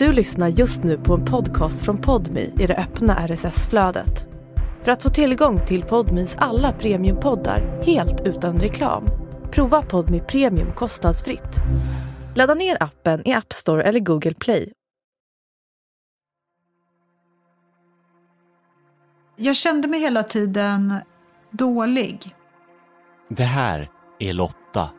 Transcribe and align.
Du 0.00 0.12
lyssnar 0.12 0.48
just 0.48 0.84
nu 0.84 0.98
på 0.98 1.14
en 1.14 1.24
podcast 1.24 1.84
från 1.84 1.98
Podmi 1.98 2.54
i 2.58 2.66
det 2.66 2.76
öppna 2.76 3.28
RSS-flödet. 3.28 4.26
För 4.82 4.92
att 4.92 5.02
få 5.02 5.10
tillgång 5.10 5.66
till 5.66 5.82
Podmis 5.82 6.36
alla 6.38 6.72
premiumpoddar 6.72 7.82
helt 7.84 8.20
utan 8.20 8.60
reklam, 8.60 9.04
prova 9.50 9.82
Podmi 9.82 10.20
Premium 10.20 10.72
kostnadsfritt. 10.72 11.56
Ladda 12.34 12.54
ner 12.54 12.82
appen 12.82 13.28
i 13.28 13.32
App 13.32 13.52
Store 13.52 13.82
eller 13.82 14.00
Google 14.00 14.34
Play. 14.34 14.72
Jag 19.36 19.56
kände 19.56 19.88
mig 19.88 20.00
hela 20.00 20.22
tiden 20.22 20.94
dålig. 21.50 22.36
Det 23.28 23.44
här 23.44 23.88
är 24.18 24.32
Lotta. 24.32 24.90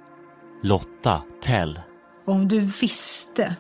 Lotta 0.64 1.22
Tell. 1.42 1.80
Om 2.26 2.48
du 2.48 2.60
visste 2.60 3.56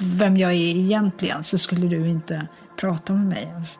vem 0.00 0.36
jag 0.36 0.52
är 0.52 0.76
egentligen 0.76 1.44
så 1.44 1.58
skulle 1.58 1.88
du 1.88 2.08
inte 2.08 2.46
prata 2.76 3.12
med 3.12 3.26
mig 3.26 3.42
ens. 3.42 3.78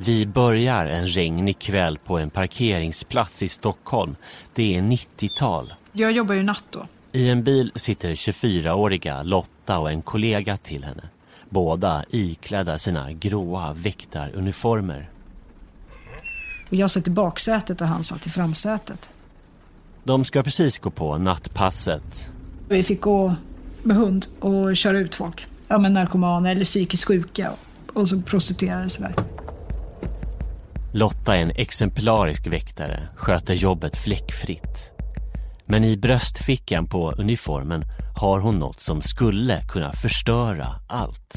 Vi 0.00 0.26
börjar 0.26 0.86
en 0.86 1.08
regnig 1.08 1.58
kväll 1.58 1.98
på 1.98 2.18
en 2.18 2.30
parkeringsplats 2.30 3.42
i 3.42 3.48
Stockholm. 3.48 4.16
Det 4.54 4.76
är 4.76 4.82
90-tal. 4.82 5.72
Jag 5.92 6.12
jobbar 6.12 6.34
ju 6.34 6.42
natt 6.42 6.64
då. 6.70 6.86
I 7.12 7.30
en 7.30 7.44
bil 7.44 7.72
sitter 7.74 8.10
24-åriga 8.10 9.22
Lotta 9.22 9.78
och 9.78 9.90
en 9.90 10.02
kollega 10.02 10.56
till 10.56 10.84
henne. 10.84 11.02
Båda 11.50 12.04
iklädda 12.10 12.78
sina 12.78 13.12
gråa 13.12 13.72
väktaruniformer. 13.72 15.10
Jag 16.70 16.90
satt 16.90 17.06
i 17.06 17.10
baksätet 17.10 17.80
och 17.80 17.86
han 17.86 18.02
satt 18.02 18.26
i 18.26 18.30
framsätet. 18.30 19.10
De 20.04 20.24
ska 20.24 20.42
precis 20.42 20.78
gå 20.78 20.90
på 20.90 21.18
nattpasset. 21.18 22.30
Vi 22.68 22.82
fick 22.82 23.00
gå 23.00 23.34
med 23.82 23.96
hund 23.96 24.26
och 24.40 24.76
köra 24.76 24.98
ut 24.98 25.14
folk. 25.14 25.46
Ja, 25.68 25.78
men 25.78 25.92
narkomaner 25.92 26.50
eller 26.50 26.64
psykiskt 26.64 27.04
sjuka 27.04 27.52
och 27.94 28.08
så 28.08 28.20
prostituerade 28.20 28.88
sådär. 28.88 29.14
Lotta 30.92 31.36
är 31.36 31.42
en 31.42 31.50
exemplarisk 31.50 32.46
väktare, 32.46 33.08
sköter 33.16 33.54
jobbet 33.54 33.96
fläckfritt. 33.96 34.92
Men 35.66 35.84
i 35.84 35.96
bröstfickan 35.96 36.86
på 36.86 37.12
uniformen 37.12 37.84
har 38.16 38.40
hon 38.40 38.58
något 38.58 38.80
som 38.80 39.02
skulle 39.02 39.62
kunna 39.68 39.92
förstöra 39.92 40.66
allt. 40.88 41.34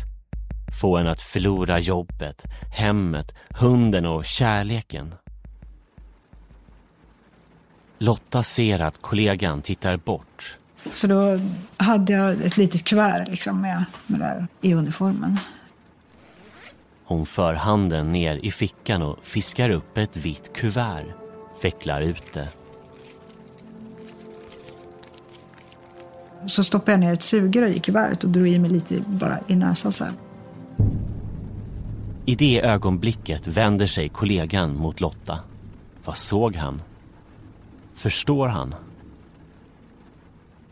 Få 0.82 0.98
en 0.98 1.08
att 1.08 1.22
förlora 1.22 1.80
jobbet, 1.80 2.46
hemmet, 2.72 3.36
hunden 3.50 4.06
och 4.06 4.26
kärleken. 4.26 5.16
Lotta 7.98 8.44
ser 8.44 8.80
att 8.80 9.02
kollegan 9.02 9.62
tittar 9.62 9.98
bort. 9.98 10.58
Så 10.92 11.08
då 11.08 11.40
hade 11.78 12.14
jag 12.14 12.42
ett 12.42 12.58
litet 12.58 12.84
kuvert 12.84 13.26
liksom 13.28 13.62
med, 13.62 13.86
med 14.08 14.20
där 14.20 14.48
i 14.62 14.74
uniformen. 14.74 15.40
Hon 17.06 17.26
för 17.26 17.54
handen 17.54 18.12
ner 18.12 18.36
i 18.36 18.52
fickan 18.52 19.02
och 19.02 19.18
fiskar 19.22 19.70
upp 19.70 19.98
ett 19.98 20.18
vitt 20.18 20.54
kuvert. 20.54 21.06
Vecklar 21.64 22.02
ut 22.02 22.34
det. 22.34 22.48
Så 26.48 26.64
stoppade 26.64 26.92
jag 26.92 27.00
ner 27.00 27.14
ett 27.14 27.24
sugrör 27.24 27.68
i 27.68 27.80
kuvertet 27.80 28.24
och 28.24 28.30
drog 28.30 28.48
i 28.48 28.60
mig 28.60 28.72
lite 28.72 29.04
bara 29.08 29.40
i 29.48 29.56
näsan 29.56 29.92
så 29.92 30.04
här. 30.04 30.14
I 32.26 32.36
det 32.36 32.62
ögonblicket 32.62 33.48
vänder 33.48 33.88
sig 33.88 34.10
kollegan 34.10 34.78
mot 34.78 35.02
Lotta. 35.02 35.40
Vad 36.06 36.18
såg 36.18 36.56
han? 36.56 36.82
Förstår 37.96 38.48
han? 38.48 38.76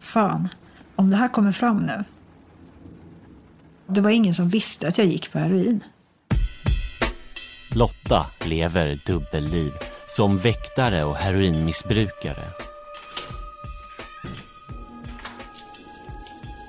Fan, 0.10 0.50
om 0.96 1.10
det 1.10 1.16
här 1.18 1.28
kommer 1.28 1.52
fram 1.52 1.78
nu. 1.78 2.04
Det 3.88 4.02
var 4.02 4.10
ingen 4.10 4.34
som 4.34 4.50
visste 4.50 4.88
att 4.88 4.98
jag 4.98 5.08
gick 5.08 5.32
på 5.32 5.40
heroin. 5.40 5.84
Lotta 7.76 8.26
lever 8.46 9.00
dubbelliv 9.06 9.72
som 10.08 10.38
väktare 10.38 11.04
och 11.04 11.16
heroinmissbrukare. 11.16 12.44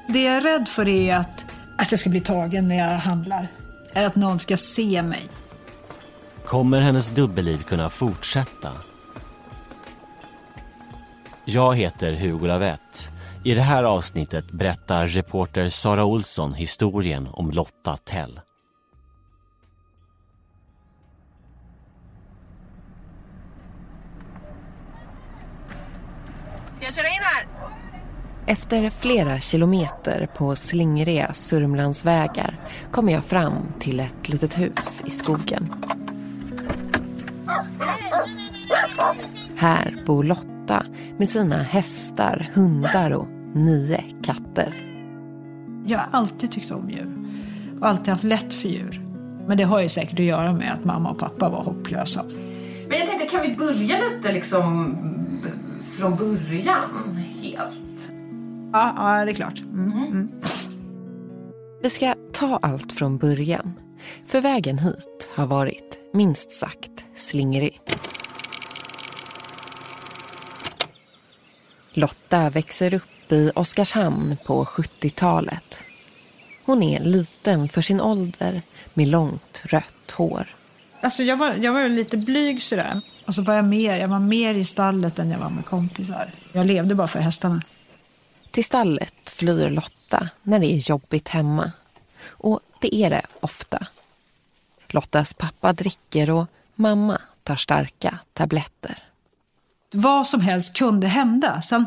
Det 0.08 0.22
jag 0.22 0.36
är 0.36 0.40
rädd 0.40 0.68
för 0.68 0.88
är 0.88 1.16
att, 1.16 1.46
att 1.78 1.90
jag 1.90 2.00
ska 2.00 2.10
bli 2.10 2.20
tagen 2.20 2.68
när 2.68 2.76
jag 2.76 2.98
handlar. 2.98 3.48
Eller 3.92 4.06
att 4.06 4.16
någon 4.16 4.38
ska 4.38 4.56
se 4.56 5.02
mig. 5.02 5.28
Kommer 6.44 6.80
hennes 6.80 7.10
dubbelliv 7.10 7.62
kunna 7.62 7.90
fortsätta? 7.90 8.72
Jag 11.44 11.76
heter 11.76 12.12
Hugo 12.12 12.46
Lavett. 12.46 13.10
I 13.44 13.54
det 13.54 13.60
här 13.60 13.84
avsnittet 13.84 14.50
berättar 14.50 15.06
reporter 15.06 15.68
Sara 15.68 16.04
Olsson 16.04 16.54
historien 16.54 17.28
om 17.32 17.50
Lotta 17.50 17.96
Tell. 17.96 18.40
Ska 26.76 26.84
jag 26.84 26.94
köra 26.94 27.08
in 27.08 27.22
här? 27.22 27.46
Efter 28.46 28.90
flera 28.90 29.40
kilometer 29.40 30.28
på 30.34 30.56
slingriga 30.56 31.32
Sörmlandsvägar 31.34 32.60
kommer 32.90 33.12
jag 33.12 33.24
fram 33.24 33.54
till 33.78 34.00
ett 34.00 34.28
litet 34.28 34.58
hus 34.58 35.02
i 35.06 35.10
skogen. 35.10 35.74
Här 39.60 40.02
bor 40.06 40.24
Lotta 40.24 40.84
med 41.18 41.28
sina 41.28 41.56
hästar, 41.56 42.50
hundar 42.54 43.10
och 43.10 43.28
nio 43.54 44.04
katter. 44.22 44.74
Jag 45.86 45.98
har 45.98 46.08
alltid 46.10 46.52
tyckt 46.52 46.70
om 46.70 46.90
djur. 46.90 47.16
Och 47.80 47.86
alltid 47.86 48.08
haft 48.08 48.24
lätt 48.24 48.54
för 48.54 48.68
djur. 48.68 49.02
Men 49.46 49.56
det 49.56 49.64
har 49.64 49.80
ju 49.80 49.88
säkert 49.88 50.18
att 50.18 50.24
göra 50.24 50.52
med 50.52 50.72
att 50.72 50.84
mamma 50.84 51.10
och 51.10 51.18
pappa 51.18 51.48
var 51.48 51.62
hopplösa. 51.62 52.24
Men 52.88 52.98
jag 52.98 53.08
tänkte, 53.08 53.26
kan 53.26 53.42
vi 53.42 53.56
börja 53.56 53.96
lite 54.10 54.32
liksom 54.32 54.96
från 55.98 56.16
början 56.16 57.24
helt? 57.42 58.12
Ja, 58.72 58.94
ja 58.96 59.24
det 59.24 59.30
är 59.30 59.34
klart. 59.34 59.60
Mm, 59.60 59.92
mm. 59.92 60.28
Vi 61.82 61.90
ska 61.90 62.14
ta 62.32 62.58
allt 62.62 62.92
från 62.92 63.18
början. 63.18 63.72
För 64.26 64.40
vägen 64.40 64.78
hit 64.78 65.28
har 65.34 65.46
varit 65.46 65.98
minst 66.12 66.52
sagt 66.52 67.04
slingrig. 67.16 67.80
Lotta 71.92 72.50
växer 72.50 72.94
upp 72.94 73.32
i 73.32 73.50
Oskarshamn 73.54 74.36
på 74.46 74.64
70-talet. 74.64 75.84
Hon 76.64 76.82
är 76.82 77.00
liten 77.00 77.68
för 77.68 77.82
sin 77.82 78.00
ålder 78.00 78.62
med 78.94 79.08
långt 79.08 79.62
rött 79.64 80.10
hår. 80.10 80.56
Alltså 81.00 81.22
jag 81.22 81.36
var, 81.36 81.54
jag 81.58 81.72
var 81.72 81.88
lite 81.88 82.16
blyg 82.16 82.62
sådär. 82.62 83.00
Och 83.26 83.34
så 83.34 83.42
var 83.42 83.54
jag 83.54 83.64
mer, 83.64 83.96
jag 83.96 84.08
var 84.08 84.18
mer 84.18 84.54
i 84.54 84.64
stallet 84.64 85.18
än 85.18 85.30
jag 85.30 85.38
var 85.38 85.50
med 85.50 85.66
kompisar. 85.66 86.30
Jag 86.52 86.66
levde 86.66 86.94
bara 86.94 87.08
för 87.08 87.18
hästarna. 87.18 87.62
Till 88.50 88.64
stallet 88.64 89.30
flyr 89.30 89.70
Lotta 89.70 90.28
när 90.42 90.58
det 90.58 90.66
är 90.66 90.90
jobbigt 90.90 91.28
hemma. 91.28 91.72
Och 92.26 92.60
det 92.80 92.94
är 92.94 93.10
det 93.10 93.22
ofta. 93.40 93.86
Lottas 94.88 95.34
pappa 95.34 95.72
dricker 95.72 96.30
och 96.30 96.46
mamma 96.74 97.20
tar 97.42 97.56
starka 97.56 98.18
tabletter. 98.32 99.09
Vad 99.94 100.26
som 100.26 100.40
helst 100.40 100.76
kunde 100.76 101.06
hända. 101.06 101.62
Sen 101.62 101.86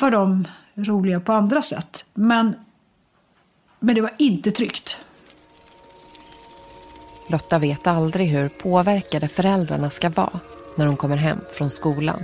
var 0.00 0.10
de 0.10 0.48
roliga 0.74 1.20
på 1.20 1.32
andra 1.32 1.62
sätt. 1.62 2.04
Men, 2.14 2.54
men 3.78 3.94
det 3.94 4.00
var 4.00 4.14
inte 4.18 4.50
tryggt. 4.50 4.98
Lotta 7.28 7.58
vet 7.58 7.86
aldrig 7.86 8.28
hur 8.28 8.48
påverkade 8.48 9.28
föräldrarna 9.28 9.90
ska 9.90 10.08
vara 10.08 10.40
när 10.76 10.86
hon 10.86 10.96
kommer 10.96 11.16
hem 11.16 11.38
från 11.52 11.70
skolan. 11.70 12.22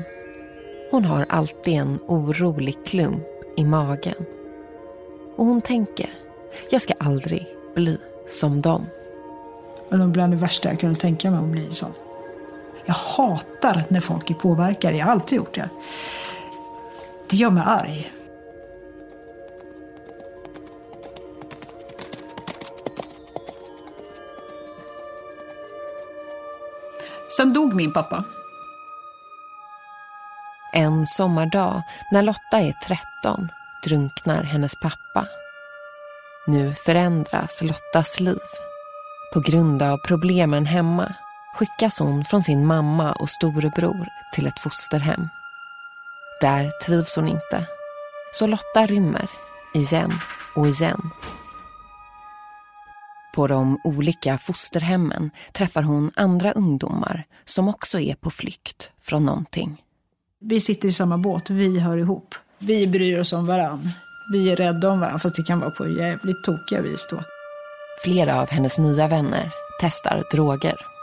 Hon 0.90 1.04
har 1.04 1.26
alltid 1.28 1.74
en 1.74 1.98
orolig 2.06 2.76
klump 2.86 3.26
i 3.56 3.64
magen. 3.64 4.24
Och 5.36 5.46
hon 5.46 5.62
tänker, 5.62 6.10
jag 6.70 6.82
ska 6.82 6.94
aldrig 7.00 7.46
bli 7.74 7.98
som 8.28 8.62
dem. 8.62 8.86
Men 9.88 10.00
det 10.00 10.06
bland 10.06 10.32
det 10.32 10.36
värsta 10.36 10.68
jag 10.68 10.80
kunde 10.80 11.00
tänka 11.00 11.30
mig 11.30 11.40
att 11.40 11.46
bli 11.46 11.74
sån. 11.74 11.92
Jag 12.86 12.94
hatar 12.94 13.84
när 13.88 14.00
folk 14.00 14.30
är 14.30 14.34
påverkade. 14.34 14.96
Jag 14.96 15.06
har 15.06 15.12
alltid 15.12 15.36
gjort 15.36 15.54
det. 15.54 15.68
Det 17.30 17.36
gör 17.36 17.50
mig 17.50 17.62
arg. 17.66 18.12
Sen 27.36 27.52
dog 27.52 27.74
min 27.74 27.92
pappa. 27.92 28.24
En 30.72 31.06
sommardag 31.06 31.82
när 32.12 32.22
Lotta 32.22 32.60
är 32.60 32.72
13 32.72 33.48
drunknar 33.84 34.42
hennes 34.42 34.76
pappa. 34.76 35.28
Nu 36.46 36.72
förändras 36.72 37.62
Lottas 37.62 38.20
liv. 38.20 38.38
På 39.34 39.40
grund 39.40 39.82
av 39.82 39.96
problemen 39.96 40.66
hemma 40.66 41.14
skickas 41.56 41.98
hon 41.98 42.24
från 42.24 42.42
sin 42.42 42.66
mamma 42.66 43.12
och 43.12 43.30
storebror 43.30 44.06
till 44.34 44.46
ett 44.46 44.60
fosterhem. 44.60 45.28
Där 46.40 46.70
trivs 46.86 47.16
hon 47.16 47.28
inte. 47.28 47.66
Så 48.34 48.46
Lotta 48.46 48.86
rymmer 48.86 49.30
igen 49.74 50.12
och 50.56 50.66
igen. 50.66 51.10
På 53.34 53.46
de 53.46 53.80
olika 53.84 54.38
fosterhemmen 54.38 55.30
träffar 55.52 55.82
hon 55.82 56.10
andra 56.14 56.52
ungdomar 56.52 57.24
som 57.44 57.68
också 57.68 58.00
är 58.00 58.14
på 58.14 58.30
flykt 58.30 58.90
från 59.00 59.24
någonting. 59.24 59.82
Vi 60.40 60.60
sitter 60.60 60.88
i 60.88 60.92
samma 60.92 61.18
båt, 61.18 61.50
vi 61.50 61.78
hör 61.78 61.96
ihop. 61.96 62.34
Vi 62.58 62.86
bryr 62.86 63.20
oss 63.20 63.32
om 63.32 63.46
varann. 63.46 63.90
Vi 64.32 64.52
är 64.52 64.56
rädda 64.56 64.90
om 64.90 65.00
varandra, 65.00 65.18
fast 65.18 65.36
det 65.36 65.42
kan 65.42 65.60
vara 65.60 65.70
på 65.70 65.88
jävligt 65.88 66.44
tokiga 66.44 66.80
vis 66.80 67.06
då. 67.10 67.24
Flera 68.04 68.40
av 68.40 68.50
hennes 68.50 68.78
nya 68.78 69.08
vänner 69.08 69.50
testar 69.80 70.22
droger. 70.32 70.95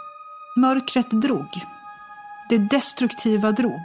Mörkret 0.56 1.12
drog. 1.12 1.62
Det 2.50 2.58
destruktiva 2.58 3.52
drog. 3.52 3.82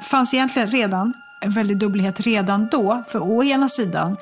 Det 0.00 0.04
fanns 0.04 0.34
egentligen 0.34 0.68
redan 0.68 1.12
en 1.40 1.50
väldig 1.50 1.78
dubbelhet 1.78 2.20
redan 2.20 2.68
då. 2.68 3.04
För 3.08 3.22
å 3.22 3.44
ena 3.44 3.68
sidan, 3.68 4.16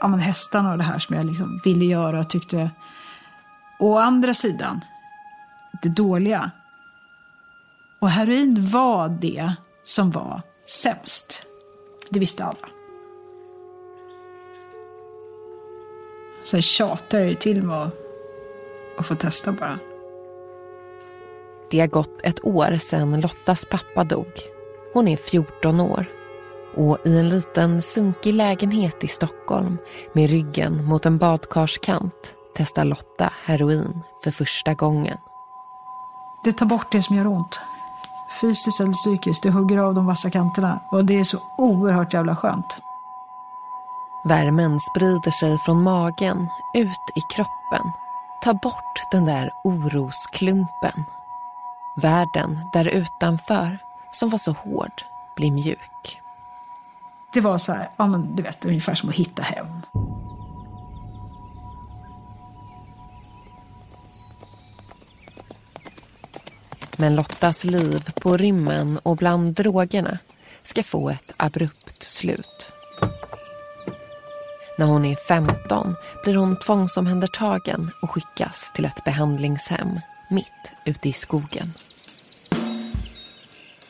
ja 0.00 0.08
men 0.08 0.20
hästarna 0.20 0.72
och 0.72 0.78
det 0.78 0.84
här 0.84 0.98
som 0.98 1.16
jag 1.16 1.26
liksom 1.26 1.60
ville 1.64 1.84
göra 1.84 2.20
och 2.20 2.30
tyckte. 2.30 2.70
Å 3.78 3.98
andra 3.98 4.34
sidan, 4.34 4.84
det 5.82 5.88
dåliga. 5.88 6.50
Och 7.98 8.10
heroin 8.10 8.70
var 8.70 9.08
det 9.08 9.52
som 9.84 10.10
var 10.10 10.42
sämst. 10.68 11.42
Det 12.10 12.20
visste 12.20 12.44
alla. 12.44 12.68
Sen 16.44 16.62
tjatade 16.62 17.22
jag 17.22 17.28
ju 17.28 17.34
till 17.34 17.62
mig 17.62 17.76
att, 17.76 17.94
att 18.98 19.06
få 19.06 19.14
testa 19.14 19.52
bara. 19.52 19.78
Det 21.72 21.80
har 21.80 21.86
gått 21.86 22.22
ett 22.22 22.44
år 22.44 22.76
sedan 22.76 23.20
Lottas 23.20 23.66
pappa 23.70 24.04
dog. 24.04 24.32
Hon 24.94 25.08
är 25.08 25.16
14 25.16 25.80
år 25.80 26.06
och 26.76 26.98
i 27.04 27.18
en 27.18 27.28
liten 27.28 27.82
sunkig 27.82 28.34
lägenhet 28.34 29.04
i 29.04 29.08
Stockholm 29.08 29.78
med 30.12 30.30
ryggen 30.30 30.84
mot 30.84 31.06
en 31.06 31.18
badkarskant 31.18 32.34
testar 32.56 32.84
Lotta 32.84 33.32
heroin 33.44 34.02
för 34.24 34.30
första 34.30 34.74
gången. 34.74 35.18
Det 36.44 36.52
tar 36.52 36.66
bort 36.66 36.92
det 36.92 37.02
som 37.02 37.16
gör 37.16 37.26
ont. 37.26 37.60
Fysiskt 38.40 38.80
eller 38.80 38.92
psykiskt. 38.92 39.42
Det 39.42 39.50
hugger 39.50 39.78
av 39.78 39.94
de 39.94 40.06
vassa 40.06 40.30
kanterna. 40.30 40.80
Och 40.90 41.04
det 41.04 41.20
är 41.20 41.24
så 41.24 41.38
oerhört 41.58 42.14
jävla 42.14 42.36
skönt. 42.36 42.78
Värmen 44.24 44.80
sprider 44.80 45.30
sig 45.30 45.58
från 45.58 45.82
magen 45.82 46.48
ut 46.74 47.16
i 47.16 47.20
kroppen. 47.34 47.92
Ta 48.44 48.54
bort 48.54 49.10
den 49.12 49.24
där 49.24 49.50
orosklumpen. 49.64 51.04
Världen 51.96 52.58
där 52.72 52.88
utanför, 52.88 53.78
som 54.12 54.28
var 54.30 54.38
så 54.38 54.52
hård, 54.52 55.02
blir 55.36 55.50
mjuk. 55.50 56.20
Det 57.32 57.40
var 57.40 57.58
så 57.58 57.72
här, 57.72 57.90
ja 57.96 58.06
men 58.06 58.36
du 58.36 58.42
vet, 58.42 58.64
ungefär 58.64 58.94
som 58.94 59.08
att 59.08 59.14
hitta 59.14 59.42
hem. 59.42 59.66
Men 66.96 67.14
Lottas 67.14 67.64
liv 67.64 68.10
på 68.20 68.36
rymmen 68.36 68.98
och 69.02 69.16
bland 69.16 69.54
drogerna 69.54 70.18
ska 70.62 70.82
få 70.82 71.10
ett 71.10 71.34
abrupt 71.36 72.02
slut. 72.02 72.72
När 74.78 74.86
hon 74.86 75.04
är 75.04 75.16
15 75.16 75.96
blir 76.24 76.36
hon 76.36 76.58
tvångsomhändertagen 76.58 77.90
och 78.02 78.10
skickas 78.10 78.72
till 78.74 78.84
ett 78.84 79.04
behandlingshem 79.04 80.00
mitt 80.32 80.72
ute 80.84 81.08
i 81.08 81.12
skogen. 81.12 81.68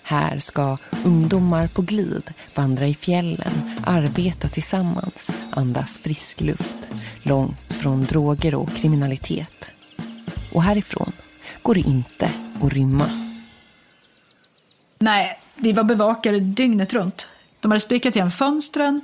Här 0.03 0.39
ska 0.39 0.77
ungdomar 1.05 1.69
på 1.69 1.83
glid 1.83 2.33
vandra 2.55 2.87
i 2.87 2.95
fjällen, 2.95 3.53
arbeta 3.85 4.49
tillsammans, 4.49 5.33
andas 5.51 5.99
frisk 5.99 6.41
luft, 6.41 6.91
långt 7.23 7.73
från 7.73 8.05
droger 8.05 8.55
och 8.55 8.75
kriminalitet. 8.75 9.73
Och 10.53 10.63
härifrån 10.63 11.13
går 11.63 11.75
det 11.75 11.81
inte 11.81 12.31
att 12.63 12.73
rymma. 12.73 13.07
Nej, 14.99 15.41
vi 15.57 15.73
var 15.73 15.85
bevakade 15.85 16.41
dygnet 16.41 16.93
runt. 16.93 17.27
De 17.61 17.71
hade 17.71 17.81
spikat 17.81 18.17
igen 18.17 18.31
fönstren. 18.31 19.01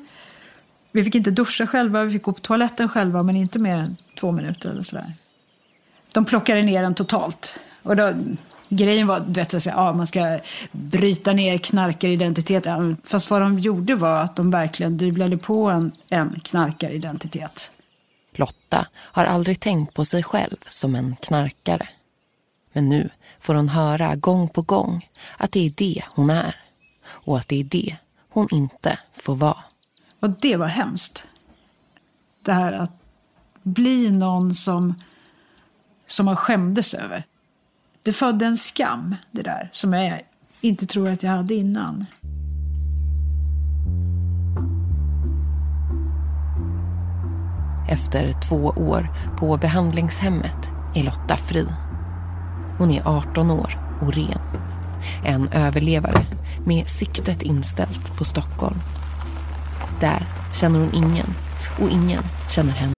Vi 0.93 1.05
fick 1.05 1.15
inte 1.15 1.31
duscha 1.31 1.67
själva, 1.67 2.05
vi 2.05 2.13
fick 2.13 2.23
gå 2.23 2.33
på 2.33 2.41
toaletten 2.41 2.89
själva, 2.89 3.23
men 3.23 3.37
inte 3.37 3.59
mer 3.59 3.75
än 3.75 3.95
två 4.21 4.33
minuter 4.33 4.71
eller 4.71 4.83
sådär. 4.83 5.15
De 6.19 6.25
plockade 6.25 6.63
ner 6.63 6.83
den 6.83 6.95
totalt. 6.95 7.55
Och 7.83 7.97
då, 7.97 8.13
grejen 8.69 9.07
var 9.07 9.21
vet, 9.21 9.55
att 9.55 9.67
ja, 9.67 9.93
man 9.93 10.07
ska 10.07 10.39
bryta 10.73 11.33
ner 11.33 11.59
knarkaridentitet. 11.59 12.67
Fast 13.05 13.31
vad 13.31 13.41
de 13.41 13.59
gjorde 13.59 13.95
var 13.95 14.17
att 14.17 14.37
de 14.37 14.51
verkligen 14.51 14.97
dyvlade 14.97 15.39
på 15.39 15.69
en, 15.69 15.91
en 16.11 16.41
knarkaridentitet. 16.41 17.71
Lotta 18.33 18.87
har 18.95 19.25
aldrig 19.25 19.61
tänkt 19.61 19.95
på 19.95 20.05
sig 20.05 20.23
själv 20.23 20.57
som 20.67 20.95
en 20.95 21.17
knarkare. 21.17 21.89
Men 22.73 22.89
nu 22.89 23.11
får 23.41 23.55
hon 23.55 23.69
höra 23.69 24.17
gång 24.17 24.49
på 24.49 24.63
gång 24.63 25.07
att 25.37 25.53
det 25.53 25.67
är 25.67 25.73
det 25.77 26.03
hon 26.15 26.31
är. 26.31 26.57
Och 27.07 27.39
att 27.39 27.49
det 27.49 27.61
är 27.61 27.65
det 27.65 27.97
hon 28.29 28.49
inte 28.51 28.99
får 29.15 29.35
vara. 29.37 29.59
Och 30.23 30.41
det 30.41 30.57
var 30.57 30.67
hemskt. 30.67 31.27
Det 32.45 32.53
här 32.53 32.73
att 32.73 32.93
bli 33.63 34.11
någon 34.11 34.55
som, 34.55 34.95
som 36.09 36.27
man 36.27 36.37
skämdes 36.37 36.95
över. 36.95 37.25
Det 38.03 38.13
födde 38.13 38.47
en 38.47 38.57
skam, 38.57 39.17
det 39.31 39.43
där, 39.43 39.71
som 39.73 39.93
jag 39.93 40.21
inte 40.61 40.87
tror 40.87 41.09
att 41.09 41.23
jag 41.23 41.31
hade 41.31 41.55
innan. 41.55 42.07
Efter 47.91 48.35
två 48.49 48.57
år 48.57 49.09
på 49.39 49.57
behandlingshemmet 49.57 50.71
är 50.95 51.05
Lotta 51.05 51.37
fri. 51.37 51.67
Hon 52.79 52.91
är 52.91 53.09
18 53.09 53.51
år 53.51 53.99
och 54.01 54.15
ren. 54.15 54.41
En 55.25 55.49
överlevare 55.49 56.27
med 56.67 56.89
siktet 56.89 57.43
inställt 57.43 58.17
på 58.19 58.25
Stockholm. 58.25 58.79
Där 60.01 60.27
känner 60.61 60.81
hon 60.81 60.95
ingen 60.95 61.35
och 61.81 61.89
ingen 61.91 62.23
känner 62.49 62.73
henne. 62.73 62.98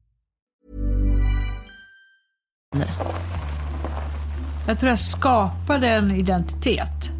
Jag 4.67 4.79
tror 4.79 4.89
jag 4.89 4.99
skapade 4.99 5.87
en 5.87 6.11
identitet 6.11 7.11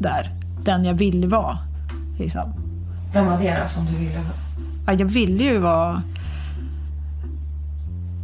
där. 0.00 0.30
Den 0.64 0.84
jag 0.84 0.94
ville 0.94 1.26
vara. 1.26 1.58
Liksom. 2.18 2.52
Vem 3.12 3.26
var 3.26 3.38
det 3.38 3.60
då 3.62 3.68
som 3.68 3.86
du 3.86 3.92
ville 3.92 4.14
vara? 4.18 4.34
Ja, 4.86 4.92
jag 4.92 5.06
ville 5.06 5.44
ju 5.44 5.58
vara 5.58 6.02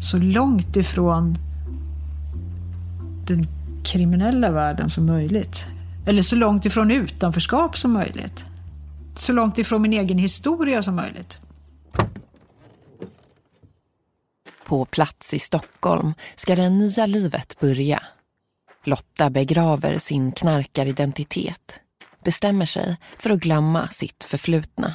så 0.00 0.18
långt 0.18 0.76
ifrån 0.76 1.36
den 3.26 3.46
kriminella 3.84 4.50
världen 4.50 4.90
som 4.90 5.06
möjligt. 5.06 5.66
Eller 6.06 6.22
så 6.22 6.36
långt 6.36 6.64
ifrån 6.64 6.90
utanförskap 6.90 7.78
som 7.78 7.92
möjligt. 7.92 8.46
Så 9.14 9.32
långt 9.32 9.58
ifrån 9.58 9.82
min 9.82 9.92
egen 9.92 10.18
historia 10.18 10.82
som 10.82 10.96
möjligt. 10.96 11.40
På 14.68 14.84
plats 14.84 15.34
i 15.34 15.38
Stockholm 15.38 16.14
ska 16.36 16.56
det 16.56 16.68
nya 16.68 17.06
livet 17.06 17.56
börja. 17.60 18.02
Lotta 18.84 19.30
begraver 19.30 19.98
sin 19.98 20.32
knarkaridentitet. 20.32 21.80
Bestämmer 22.24 22.66
sig 22.66 22.96
för 23.18 23.30
att 23.30 23.38
glömma 23.38 23.88
sitt 23.88 24.24
förflutna. 24.24 24.94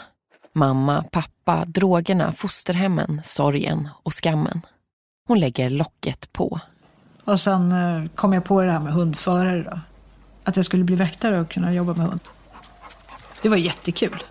Mamma, 0.53 1.03
pappa, 1.11 1.65
drogerna, 1.65 2.31
fosterhemmen, 2.31 3.21
sorgen 3.23 3.89
och 4.03 4.13
skammen. 4.13 4.61
Hon 5.27 5.39
lägger 5.39 5.69
locket 5.69 6.33
på. 6.33 6.59
Och 7.23 7.39
sen 7.39 7.71
eh, 7.71 8.09
kom 8.15 8.33
jag 8.33 8.43
på 8.43 8.61
det 8.61 8.71
här 8.71 8.79
med 8.79 8.93
hundförare 8.93 9.63
då. 9.63 9.79
Att 10.43 10.55
jag 10.55 10.65
skulle 10.65 10.83
bli 10.83 10.95
väktare 10.95 11.41
och 11.41 11.51
kunna 11.51 11.73
jobba 11.73 11.93
med 11.93 12.07
hund. 12.07 12.19
Det 13.41 13.49
var 13.49 13.57
jättekul. 13.57 14.23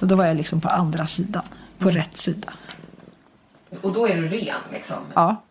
Och 0.00 0.06
då 0.06 0.14
var 0.16 0.24
jag 0.24 0.36
liksom 0.36 0.60
på 0.60 0.68
andra 0.68 1.06
sidan. 1.06 1.44
På 1.78 1.90
rätt 1.90 2.16
sida. 2.16 2.52
Och 3.82 3.92
då 3.92 4.08
är 4.08 4.16
du 4.16 4.28
ren 4.28 4.60
liksom? 4.72 4.98
Ja. 5.14 5.42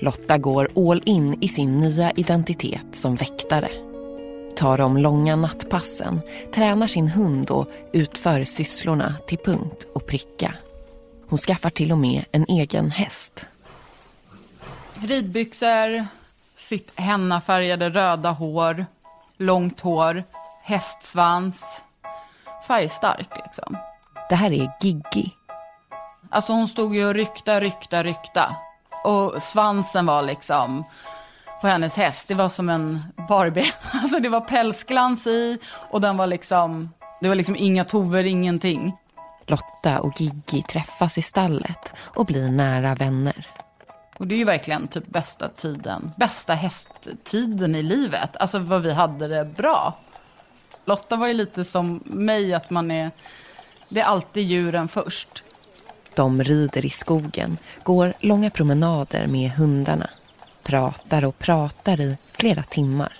Lotta 0.00 0.38
går 0.38 0.70
all 0.76 1.02
in 1.04 1.42
i 1.42 1.48
sin 1.48 1.80
nya 1.80 2.10
identitet 2.10 2.86
som 2.92 3.14
väktare. 3.14 3.68
tar 4.56 4.78
de 4.78 4.96
långa 4.96 5.36
nattpassen, 5.36 6.20
tränar 6.54 6.86
sin 6.86 7.08
hund 7.08 7.50
och 7.50 7.70
utför 7.92 8.44
sysslorna 8.44 9.14
till 9.26 9.38
punkt 9.38 9.86
och 9.94 10.06
pricka. 10.06 10.54
Hon 11.28 11.38
skaffar 11.38 11.70
till 11.70 11.92
och 11.92 11.98
med 11.98 12.24
en 12.32 12.44
egen 12.48 12.90
häst. 12.90 13.48
Ridbyxor, 15.00 16.06
sitt 16.56 16.90
hennafärgade 16.94 17.90
röda 17.90 18.30
hår, 18.30 18.86
långt 19.36 19.80
hår, 19.80 20.24
hästsvans. 20.62 21.82
Färgstark 22.66 23.28
liksom. 23.44 23.76
Det 24.28 24.34
här 24.34 24.52
är 24.52 24.70
Giggi. 24.80 25.34
Alltså 26.30 26.52
hon 26.52 26.68
stod 26.68 26.94
ju 26.94 27.06
och 27.06 27.14
rykta, 27.14 27.60
rykta, 27.60 28.02
rykta. 28.02 28.56
Och 29.04 29.42
svansen 29.42 30.06
var 30.06 30.22
liksom 30.22 30.84
på 31.60 31.66
hennes 31.66 31.96
häst. 31.96 32.28
Det 32.28 32.34
var 32.34 32.48
som 32.48 32.68
en 32.68 33.02
Barbie. 33.28 33.72
Alltså 33.92 34.18
det 34.18 34.28
var 34.28 34.40
pälsglans 34.40 35.26
i 35.26 35.58
och 35.90 36.00
den 36.00 36.16
var 36.16 36.26
liksom, 36.26 36.90
det 37.20 37.28
var 37.28 37.34
liksom 37.34 37.56
inga 37.56 37.84
tover, 37.84 38.24
ingenting. 38.24 38.96
Lotta 39.46 40.00
och 40.00 40.20
Giggi 40.20 40.62
träffas 40.62 41.18
i 41.18 41.22
stallet 41.22 41.92
och 41.98 42.26
blir 42.26 42.50
nära 42.50 42.94
vänner. 42.94 43.46
Och 44.18 44.26
det 44.26 44.34
är 44.34 44.38
ju 44.38 44.44
verkligen 44.44 44.88
typ 44.88 45.06
bästa 45.06 45.48
tiden, 45.48 46.12
bästa 46.16 46.54
hästtiden 46.54 47.74
i 47.74 47.82
livet. 47.82 48.36
Alltså 48.36 48.58
vad 48.58 48.82
vi 48.82 48.92
hade 48.92 49.28
det 49.28 49.44
bra. 49.44 49.94
Lotta 50.84 51.16
var 51.16 51.26
ju 51.26 51.34
lite 51.34 51.64
som 51.64 52.02
mig, 52.04 52.54
att 52.54 52.70
man 52.70 52.90
är, 52.90 53.10
det 53.88 54.00
är 54.00 54.04
alltid 54.04 54.46
djuren 54.46 54.88
först. 54.88 55.42
De 56.14 56.42
rider 56.42 56.86
i 56.86 56.90
skogen, 56.90 57.58
går 57.82 58.12
långa 58.20 58.50
promenader 58.50 59.26
med 59.26 59.50
hundarna. 59.50 60.10
Pratar 60.62 61.24
och 61.24 61.38
pratar 61.38 62.00
i 62.00 62.16
flera 62.32 62.62
timmar. 62.62 63.12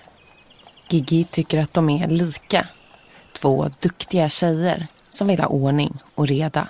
Gigi 0.88 1.24
tycker 1.24 1.58
att 1.58 1.74
de 1.74 1.90
är 1.90 2.08
lika. 2.08 2.66
Två 3.32 3.70
duktiga 3.80 4.28
tjejer 4.28 4.86
som 5.02 5.28
vill 5.28 5.40
ha 5.40 5.46
ordning 5.46 5.98
och 6.14 6.28
reda. 6.28 6.68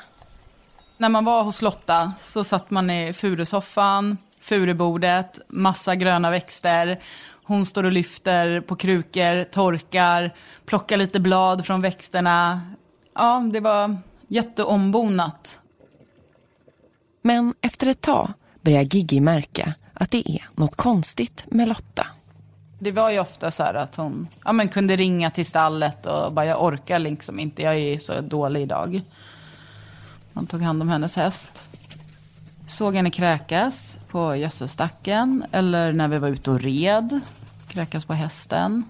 När 0.96 1.08
man 1.08 1.24
var 1.24 1.42
hos 1.42 1.62
Lotta 1.62 2.12
så 2.18 2.44
satt 2.44 2.70
man 2.70 2.90
i 2.90 3.12
furusoffan, 3.12 4.16
furubordet, 4.40 5.40
massa 5.48 5.94
gröna 5.94 6.30
växter. 6.30 6.96
Hon 7.44 7.66
står 7.66 7.84
och 7.84 7.92
lyfter 7.92 8.60
på 8.60 8.76
krukor, 8.76 9.44
torkar, 9.44 10.34
plockar 10.66 10.96
lite 10.96 11.20
blad 11.20 11.66
från 11.66 11.82
växterna. 11.82 12.60
Ja, 13.18 13.40
det 13.52 13.60
var 13.60 13.96
jätteombonat. 14.28 15.58
Men 17.22 17.54
efter 17.60 17.86
ett 17.86 18.00
tag 18.00 18.32
börjar 18.60 18.82
Gigi 18.82 19.20
märka 19.20 19.74
att 19.94 20.10
det 20.10 20.30
är 20.30 20.48
något 20.54 20.76
konstigt 20.76 21.44
med 21.48 21.68
Lotta. 21.68 22.06
Det 22.78 22.92
var 22.92 23.10
ju 23.10 23.20
ofta 23.20 23.50
så 23.50 23.62
här 23.62 23.74
att 23.74 23.96
hon 23.96 24.28
ja, 24.44 24.52
men 24.52 24.68
kunde 24.68 24.96
ringa 24.96 25.30
till 25.30 25.46
stallet 25.46 26.06
och 26.06 26.32
bara 26.32 26.46
jag 26.46 26.64
orkar 26.64 26.98
liksom 26.98 27.38
inte, 27.38 27.62
jag 27.62 27.78
är 27.78 27.98
så 27.98 28.20
dålig 28.20 28.62
idag. 28.62 29.02
Man 30.32 30.46
tog 30.46 30.62
hand 30.62 30.82
om 30.82 30.88
hennes 30.88 31.16
häst. 31.16 31.68
Såg 32.66 32.94
henne 32.94 33.10
kräkas 33.10 33.98
på 34.10 34.36
gödselstacken 34.36 35.44
eller 35.52 35.92
när 35.92 36.08
vi 36.08 36.18
var 36.18 36.28
ute 36.28 36.50
och 36.50 36.60
red. 36.60 37.20
Kräkas 37.68 38.04
på 38.04 38.12
hästen. 38.12 38.84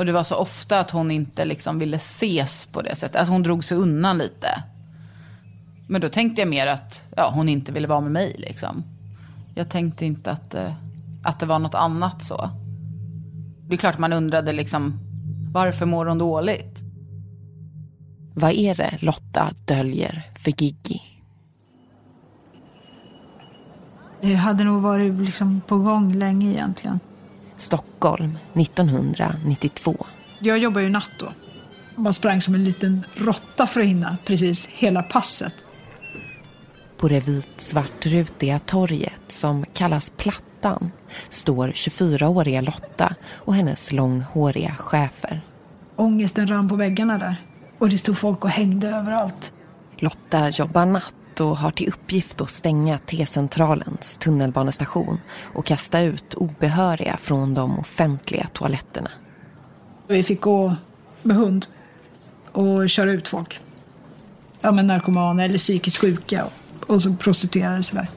Och 0.00 0.06
det 0.06 0.12
var 0.12 0.22
så 0.22 0.36
ofta 0.36 0.80
att 0.80 0.90
hon 0.90 1.10
inte 1.10 1.44
liksom 1.44 1.78
ville 1.78 1.96
ses 1.96 2.66
på 2.66 2.82
det 2.82 2.96
sättet. 2.96 3.16
Alltså 3.16 3.32
hon 3.32 3.42
drog 3.42 3.64
sig 3.64 3.76
undan 3.78 4.18
lite. 4.18 4.62
Men 5.88 6.00
då 6.00 6.08
tänkte 6.08 6.40
jag 6.40 6.48
mer 6.48 6.66
att 6.66 7.04
ja, 7.16 7.32
hon 7.34 7.48
inte 7.48 7.72
ville 7.72 7.88
vara 7.88 8.00
med 8.00 8.12
mig. 8.12 8.34
Liksom. 8.38 8.84
Jag 9.54 9.68
tänkte 9.68 10.06
inte 10.06 10.30
att, 10.30 10.54
eh, 10.54 10.72
att 11.24 11.40
det 11.40 11.46
var 11.46 11.58
något 11.58 11.74
annat 11.74 12.22
så. 12.22 12.50
Det 13.68 13.74
är 13.74 13.78
klart 13.78 13.98
man 13.98 14.12
undrade 14.12 14.52
liksom, 14.52 15.00
varför 15.52 15.86
mår 15.86 16.06
hon 16.06 16.18
dåligt? 16.18 16.80
Vad 18.34 18.52
är 18.52 18.74
det 18.74 18.98
Lotta 19.00 19.50
döljer 19.64 20.22
för 20.38 20.62
Giggi? 20.62 21.02
Det 24.20 24.34
hade 24.34 24.64
nog 24.64 24.82
varit 24.82 25.14
liksom 25.14 25.60
på 25.66 25.78
gång 25.78 26.12
länge 26.12 26.50
egentligen. 26.50 27.00
Stockholm 27.60 28.38
1992. 28.54 30.06
Jag 30.38 30.58
jobbar 30.58 30.80
ju 30.80 30.88
natt 30.88 31.10
då. 31.18 31.32
Man 31.96 32.14
sprang 32.14 32.40
som 32.40 32.54
en 32.54 32.64
liten 32.64 33.04
råtta 33.14 33.66
för 33.66 33.80
att 33.80 33.86
hinna 33.86 34.16
precis 34.24 34.66
hela 34.66 35.02
passet. 35.02 35.54
På 36.96 37.08
det 37.08 37.28
vit-svartrutiga 37.28 38.58
torget 38.58 39.22
som 39.26 39.64
kallas 39.64 40.12
Plattan 40.16 40.90
står 41.28 41.68
24-åriga 41.68 42.60
Lotta 42.60 43.14
och 43.32 43.54
hennes 43.54 43.92
långhåriga 43.92 44.74
chefer. 44.78 45.40
Ångesten 45.96 46.46
rann 46.46 46.68
på 46.68 46.76
väggarna 46.76 47.18
där. 47.18 47.36
Och 47.78 47.88
det 47.88 47.98
stod 47.98 48.18
folk 48.18 48.44
och 48.44 48.50
hängde 48.50 48.88
överallt. 48.88 49.52
Lotta 49.96 50.48
jobbar 50.48 50.86
natt 50.86 51.14
och 51.38 51.56
har 51.56 51.70
till 51.70 51.88
uppgift 51.88 52.40
att 52.40 52.50
stänga 52.50 52.98
T-centralens 52.98 54.16
tunnelbanestation 54.16 55.20
och 55.54 55.66
kasta 55.66 56.00
ut 56.00 56.34
obehöriga 56.34 57.16
från 57.16 57.54
de 57.54 57.78
offentliga 57.78 58.46
toaletterna. 58.52 59.10
Vi 60.08 60.22
fick 60.22 60.40
gå 60.40 60.76
med 61.22 61.36
hund 61.36 61.66
och 62.52 62.90
köra 62.90 63.10
ut 63.10 63.28
folk. 63.28 63.60
Ja, 64.60 64.72
men 64.72 64.86
narkomaner 64.86 65.44
eller 65.44 65.58
psykiskt 65.58 65.98
sjuka 65.98 66.46
och, 66.86 67.02
så 67.02 67.14
prostituerade 67.14 67.82
sig 67.82 67.96
där. 67.96 68.08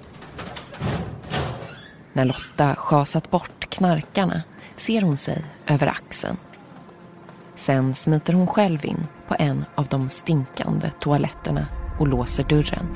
När 2.13 2.25
Lotta 2.25 2.75
schasat 2.75 3.31
bort 3.31 3.69
knarkarna 3.69 4.41
ser 4.75 5.01
hon 5.01 5.17
sig 5.17 5.43
över 5.67 5.87
axeln. 5.87 6.37
Sen 7.55 7.95
smiter 7.95 8.33
hon 8.33 8.47
själv 8.47 8.85
in 8.85 9.07
på 9.27 9.35
en 9.39 9.65
av 9.75 9.87
de 9.87 10.09
stinkande 10.09 10.89
toaletterna 10.99 11.67
och 11.99 12.07
låser 12.07 12.43
dörren. 12.43 12.87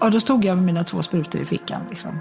Ja, 0.00 0.10
då 0.10 0.20
stod 0.20 0.44
jag 0.44 0.56
med 0.56 0.66
mina 0.66 0.84
två 0.84 1.02
sprutor 1.02 1.40
i 1.40 1.44
fickan. 1.44 1.82
Liksom. 1.90 2.18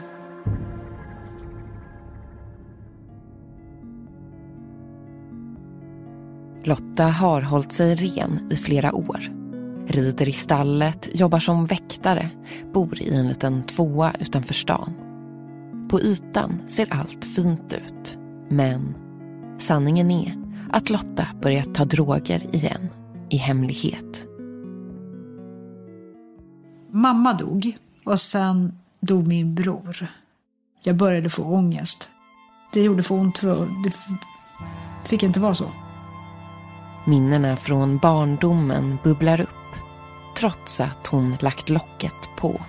Lotta 6.64 7.04
har 7.04 7.42
hållit 7.42 7.72
sig 7.72 7.96
ren 7.96 8.52
i 8.52 8.56
flera 8.56 8.94
år. 8.94 9.20
Rider 9.88 10.30
i 10.30 10.32
stallet, 10.32 11.10
jobbar 11.20 11.40
som 11.40 11.66
väktare, 11.66 12.30
bor 12.74 13.02
i 13.02 13.14
en 13.14 13.28
liten 13.28 13.64
tvåa 13.64 14.14
utanför 14.20 14.54
stan. 14.54 14.94
På 15.90 16.02
ytan 16.02 16.60
ser 16.68 16.94
allt 16.94 17.26
fint 17.26 17.74
ut. 17.74 18.18
Men 18.50 19.07
sanningen 19.58 20.12
är 20.12 20.36
att 20.72 20.90
Lotta 20.90 21.28
börjat 21.42 21.76
ta 21.76 21.86
droger 21.86 22.56
igen, 22.56 22.90
i 23.30 23.38
hemlighet. 23.38 24.28
Mamma 26.92 27.34
dog 27.34 27.78
och 28.06 28.22
sen 28.22 28.80
dog 29.00 29.28
min 29.28 29.56
bror. 29.56 30.08
Jag 30.84 30.96
började 30.96 31.30
få 31.30 31.44
ångest. 31.44 32.10
Det 32.74 32.82
gjorde 32.82 33.04
för 33.04 33.16
ont. 33.16 33.38
För 33.38 33.68
det 33.84 33.94
fick 35.06 35.24
inte 35.24 35.40
vara 35.40 35.56
så. 35.56 35.72
Minnena 37.06 37.56
från 37.56 37.98
barndomen 37.98 38.98
bubblar 39.04 39.42
upp 39.42 39.50
trots 40.38 40.80
att 40.82 41.08
hon 41.08 41.38
lagt 41.40 41.70
locket 41.70 42.30
på. 42.38 42.62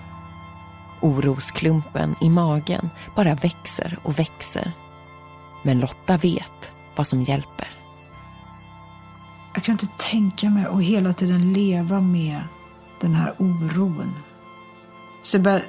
Orosklumpen 1.00 2.14
i 2.20 2.30
magen 2.30 2.90
bara 3.16 3.34
växer 3.34 3.98
och 4.02 4.18
växer. 4.18 4.72
Men 5.62 5.80
Lotta 5.80 6.16
vet 6.16 6.72
vad 6.98 7.06
som 7.06 7.22
hjälper. 7.22 7.68
Jag 9.54 9.64
kan 9.64 9.72
inte 9.72 9.88
tänka 9.98 10.50
mig 10.50 10.64
att 10.64 10.82
hela 10.82 11.12
tiden 11.12 11.52
leva 11.52 12.00
med 12.00 12.40
den 13.00 13.14
här 13.14 13.34
oron. 13.38 14.14
Så 15.22 15.36
jag 15.36 15.42
började 15.42 15.64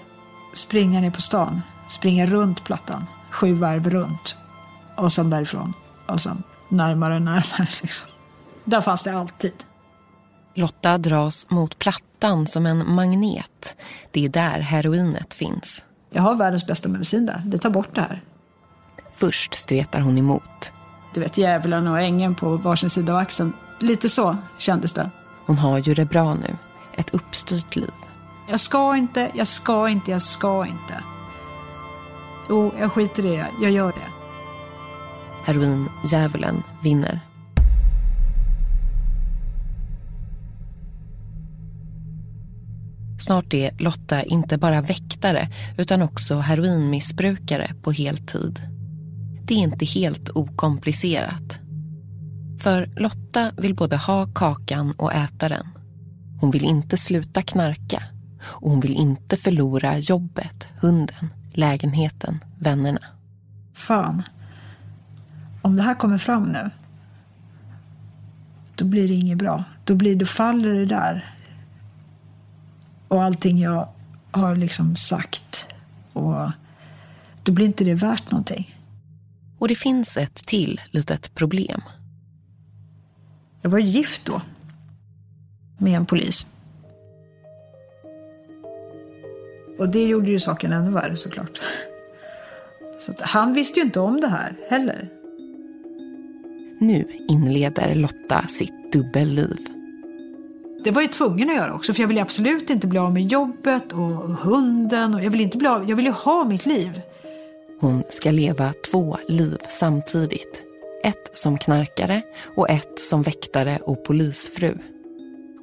springa 0.53 1.00
ner 1.00 1.12
på 1.12 1.21
stan, 1.21 1.62
springa 1.89 2.25
runt 2.25 2.63
plattan, 2.63 3.05
sju 3.31 3.53
varv 3.53 3.89
runt. 3.89 4.38
Och 4.95 5.13
sen 5.13 5.29
därifrån. 5.29 5.74
Och 6.07 6.21
sen 6.21 6.43
närmare 6.69 7.15
och 7.15 7.21
närmare. 7.21 7.67
Liksom. 7.81 8.07
Där 8.65 8.81
fanns 8.81 9.03
det 9.03 9.17
alltid. 9.17 9.53
Lotta 10.55 10.98
dras 10.98 11.50
mot 11.50 11.79
plattan 11.79 12.48
som 12.48 12.65
en 12.65 12.93
magnet. 12.93 13.75
Det 14.12 14.25
är 14.25 14.29
där 14.29 14.59
heroinet 14.59 15.33
finns. 15.33 15.83
Jag 16.09 16.21
har 16.21 16.36
världens 16.36 16.67
bästa 16.67 16.89
medicin 16.89 17.25
där. 17.25 17.41
Det 17.45 17.57
tar 17.57 17.69
bort 17.69 17.95
det 17.95 18.01
här. 18.01 18.24
Först 19.12 19.53
stretar 19.53 20.01
hon 20.01 20.17
emot. 20.17 20.71
Du 21.13 21.19
vet, 21.19 21.37
djävulen 21.37 21.87
och 21.87 21.99
ängeln 21.99 22.35
på 22.35 22.57
varsin 22.57 22.89
sida 22.89 23.13
av 23.13 23.19
axeln. 23.19 23.53
Lite 23.79 24.09
så 24.09 24.37
kändes 24.57 24.93
det. 24.93 25.09
Hon 25.45 25.57
har 25.57 25.77
ju 25.77 25.93
det 25.93 26.05
bra 26.05 26.33
nu. 26.33 26.55
Ett 26.93 27.13
uppstyrt 27.13 27.75
liv. 27.75 27.91
Jag 28.49 28.59
ska 28.59 28.97
inte, 28.97 29.31
jag 29.35 29.47
ska 29.47 29.89
inte, 29.89 30.11
jag 30.11 30.21
ska 30.21 30.65
inte. 30.65 31.03
Jo, 32.49 32.71
jag 32.79 32.91
skiter 32.91 33.25
i 33.25 33.29
det. 33.29 33.47
Jag 33.61 33.71
gör 33.71 33.87
det. 33.87 34.09
Heroin-djävulen 35.45 36.63
vinner. 36.83 37.19
Snart 43.19 43.53
är 43.53 43.71
Lotta 43.79 44.23
inte 44.23 44.57
bara 44.57 44.81
väktare 44.81 45.47
utan 45.77 46.01
också 46.01 46.35
heroinmissbrukare 46.35 47.73
på 47.83 47.91
heltid. 47.91 48.78
Det 49.50 49.56
är 49.56 49.60
inte 49.60 49.86
helt 49.86 50.29
okomplicerat. 50.29 51.60
För 52.60 52.89
Lotta 52.96 53.51
vill 53.58 53.75
både 53.75 53.98
ha 53.98 54.25
kakan 54.25 54.91
och 54.91 55.13
äta 55.13 55.50
den. 55.50 55.68
Hon 56.39 56.51
vill 56.51 56.65
inte 56.65 56.98
sluta 56.98 57.41
knarka 57.41 58.03
och 58.41 58.72
hon 58.72 58.79
vill 58.79 58.96
inte 58.96 59.38
förlora 59.38 59.98
jobbet, 59.98 60.68
hunden, 60.82 61.34
lägenheten, 61.53 62.39
vännerna. 62.60 63.00
Fan. 63.74 64.24
Om 65.62 65.75
det 65.75 65.84
här 65.84 65.96
kommer 65.96 66.18
fram 66.18 66.44
nu, 66.44 66.70
då 68.75 68.86
blir 68.86 69.08
det 69.08 69.13
inget 69.13 69.38
bra. 69.38 69.63
Då, 69.84 69.96
blir, 69.96 70.15
då 70.15 70.25
faller 70.25 70.74
det 70.74 70.86
där. 70.86 71.36
Och 73.08 73.24
allting 73.24 73.60
jag 73.60 73.89
har 74.32 74.56
liksom 74.56 74.96
sagt. 74.96 75.68
Och 76.13 76.51
då 77.44 77.51
blir 77.51 77.65
inte 77.65 77.84
det 77.84 77.96
värt 77.96 78.32
någonting. 78.32 78.75
Och 79.59 79.67
det 79.67 79.75
finns 79.75 80.17
ett 80.17 80.35
till 80.35 80.81
litet 80.91 81.35
problem. 81.35 81.81
Jag 83.61 83.69
var 83.69 83.79
gift 83.79 84.25
då. 84.25 84.41
Med 85.77 85.93
en 85.93 86.05
polis. 86.05 86.47
Och 89.79 89.89
det 89.89 90.03
gjorde 90.03 90.29
ju 90.29 90.39
saken 90.39 90.73
ännu 90.73 90.91
värre 90.91 91.17
såklart. 91.17 91.59
Så 92.99 93.13
han 93.19 93.53
visste 93.53 93.79
ju 93.79 93.85
inte 93.85 93.99
om 93.99 94.21
det 94.21 94.27
här 94.27 94.57
heller. 94.69 95.09
Nu 96.79 97.05
inleder 97.27 97.95
Lotta 97.95 98.47
sitt 98.47 98.93
dubbelliv. 98.93 99.57
Det 100.83 100.91
var 100.91 101.01
jag 101.01 101.11
tvungen 101.11 101.49
att 101.49 101.55
göra 101.55 101.73
också, 101.73 101.93
för 101.93 102.01
jag 102.01 102.07
ville 102.07 102.21
absolut 102.21 102.69
inte 102.69 102.87
bli 102.87 102.99
av 102.99 103.13
med 103.13 103.27
jobbet 103.27 103.93
och 103.93 104.37
hunden. 104.37 105.15
Och 105.15 105.23
jag 105.23 105.31
ville 105.31 105.43
inte 105.43 105.57
bli 105.57 105.67
av, 105.67 105.89
jag 105.89 105.95
ville 105.95 106.09
ha 106.09 106.43
mitt 106.43 106.65
liv. 106.65 107.01
Hon 107.81 108.03
ska 108.09 108.31
leva 108.31 108.74
två 108.91 109.17
liv 109.27 109.57
samtidigt. 109.69 110.63
Ett 111.03 111.38
som 111.38 111.57
knarkare 111.57 112.21
och 112.55 112.69
ett 112.69 113.00
som 113.00 113.21
väktare 113.21 113.77
och 113.77 114.03
polisfru. 114.03 114.77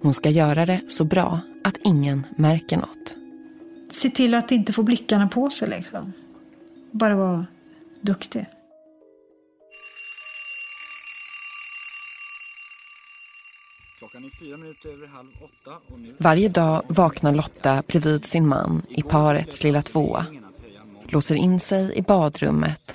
Hon 0.02 0.14
ska 0.14 0.30
göra 0.30 0.66
det 0.66 0.80
så 0.88 1.04
bra 1.04 1.40
att 1.64 1.76
ingen 1.85 2.26
märker 2.37 2.76
något. 2.76 3.16
Se 3.90 4.11
till 4.11 4.35
att 4.35 4.52
inte 4.52 4.73
få 4.73 4.82
blickarna 4.82 5.28
på 5.28 5.50
sig 5.50 5.68
liksom. 5.68 6.12
Bara 6.90 7.16
vara 7.16 7.46
duktig. 8.00 8.46
Varje 16.18 16.49
dag 16.49 16.82
vaknar 16.88 17.35
Lotta 17.35 17.82
bredvid 17.87 18.25
sin 18.25 18.46
man 18.46 18.82
i 18.88 19.02
parets 19.02 19.64
lilla 19.64 19.82
tvåa. 19.82 20.26
Låser 21.08 21.34
in 21.34 21.60
sig 21.60 21.92
i 21.94 22.02
badrummet 22.02 22.94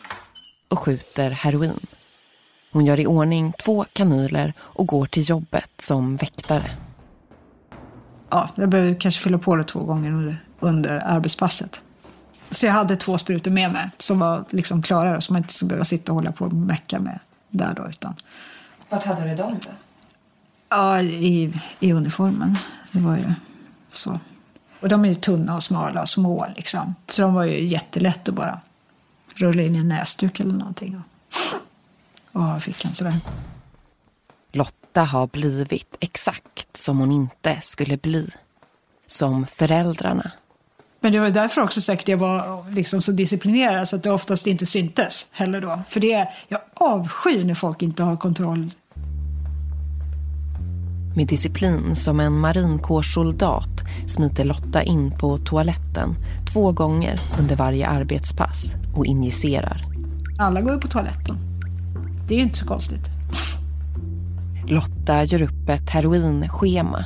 och 0.67 0.79
skjuter 0.79 1.31
heroin. 1.31 1.79
Hon 2.71 2.85
gör 2.85 2.99
i 2.99 3.05
ordning 3.05 3.53
två 3.53 3.85
kanyler 3.93 4.53
och 4.59 4.87
går 4.87 5.05
till 5.05 5.29
jobbet 5.29 5.69
som 5.77 6.17
väktare. 6.17 6.71
Ja, 8.29 8.49
jag 8.55 8.69
behöver 8.69 8.99
kanske 8.99 9.21
fylla 9.21 9.37
på 9.37 9.55
det 9.55 9.63
två 9.63 9.79
gånger 9.79 10.11
under, 10.11 10.43
under 10.59 10.99
arbetspasset. 11.05 11.81
Så 12.49 12.65
jag 12.65 12.73
hade 12.73 12.95
två 12.95 13.17
sprutor 13.17 13.51
med 13.51 13.71
mig 13.71 13.89
som 13.97 14.19
var 14.19 14.45
liksom 14.49 14.81
klara 14.81 15.21
så 15.21 15.33
man 15.33 15.41
inte 15.41 15.53
skulle 15.53 15.69
behöva 15.69 15.85
sitta 15.85 16.11
och 16.11 16.15
hålla 16.15 16.31
på 16.31 16.45
och 16.45 16.53
mecka 16.53 16.99
med 16.99 17.19
där 17.49 17.73
då. 17.73 17.89
Utan... 17.89 18.15
Vart 18.89 19.03
hade 19.03 19.29
du 19.29 19.35
dem 19.35 19.59
då? 19.65 19.71
Ja, 20.69 21.01
i, 21.01 21.53
i 21.79 21.93
uniformen. 21.93 22.57
Det 22.91 22.99
var 22.99 23.17
ju 23.17 23.33
så. 23.91 24.19
Och 24.81 24.89
de 24.89 25.05
är 25.05 25.09
ju 25.09 25.15
tunna 25.15 25.55
och 25.55 25.63
smala 25.63 26.01
och 26.01 26.09
små 26.09 26.47
liksom. 26.55 26.95
Så 27.07 27.21
de 27.21 27.33
var 27.33 27.43
ju 27.43 27.67
jättelätt 27.67 28.29
att 28.29 28.35
bara 28.35 28.59
rulla 29.35 29.61
in 29.61 29.75
i 29.75 29.79
en 29.79 29.87
näsduk 29.87 30.39
eller 30.39 30.53
någonting. 30.53 31.03
Och 32.31 32.43
ha 32.43 32.57
i 32.57 32.61
fickan 32.61 32.95
sådär. 32.95 33.19
Lotta 34.51 35.01
har 35.03 35.27
blivit 35.27 35.95
exakt 35.99 36.77
som 36.77 36.97
hon 36.97 37.11
inte 37.11 37.61
skulle 37.61 37.97
bli. 37.97 38.29
Som 39.07 39.45
föräldrarna. 39.45 40.31
Men 40.99 41.13
det 41.13 41.19
var 41.19 41.29
därför 41.29 41.61
också 41.61 41.81
säkert 41.81 42.07
jag 42.07 42.17
var 42.17 42.69
liksom 42.71 43.01
så 43.01 43.11
disciplinerad 43.11 43.89
så 43.89 43.95
att 43.95 44.03
det 44.03 44.11
oftast 44.11 44.47
inte 44.47 44.65
syntes 44.65 45.27
heller 45.31 45.61
då. 45.61 45.81
För 45.89 45.99
det, 45.99 46.27
jag 46.47 46.61
avskyr 46.73 47.43
när 47.43 47.55
folk 47.55 47.81
inte 47.81 48.03
har 48.03 48.17
kontroll. 48.17 48.71
Med 51.15 51.27
disciplin 51.27 51.95
som 51.95 52.19
en 52.19 52.39
marinkårssoldat 52.39 53.83
smiter 54.05 54.45
Lotta 54.45 54.83
in 54.83 55.11
på 55.11 55.37
toaletten 55.37 56.15
två 56.53 56.71
gånger 56.71 57.19
under 57.39 57.55
varje 57.55 57.87
arbetspass 57.87 58.75
och 58.95 59.05
injicerar. 59.05 59.81
Alla 60.37 60.61
går 60.61 60.73
ju 60.73 60.79
på 60.79 60.87
toaletten. 60.87 61.37
Det 62.27 62.35
är 62.35 62.39
inte 62.39 62.57
så 62.57 62.65
konstigt. 62.65 63.09
Lotta 64.67 65.23
gör 65.23 65.41
upp 65.41 65.69
ett 65.69 65.89
heroinschema. 65.89 67.05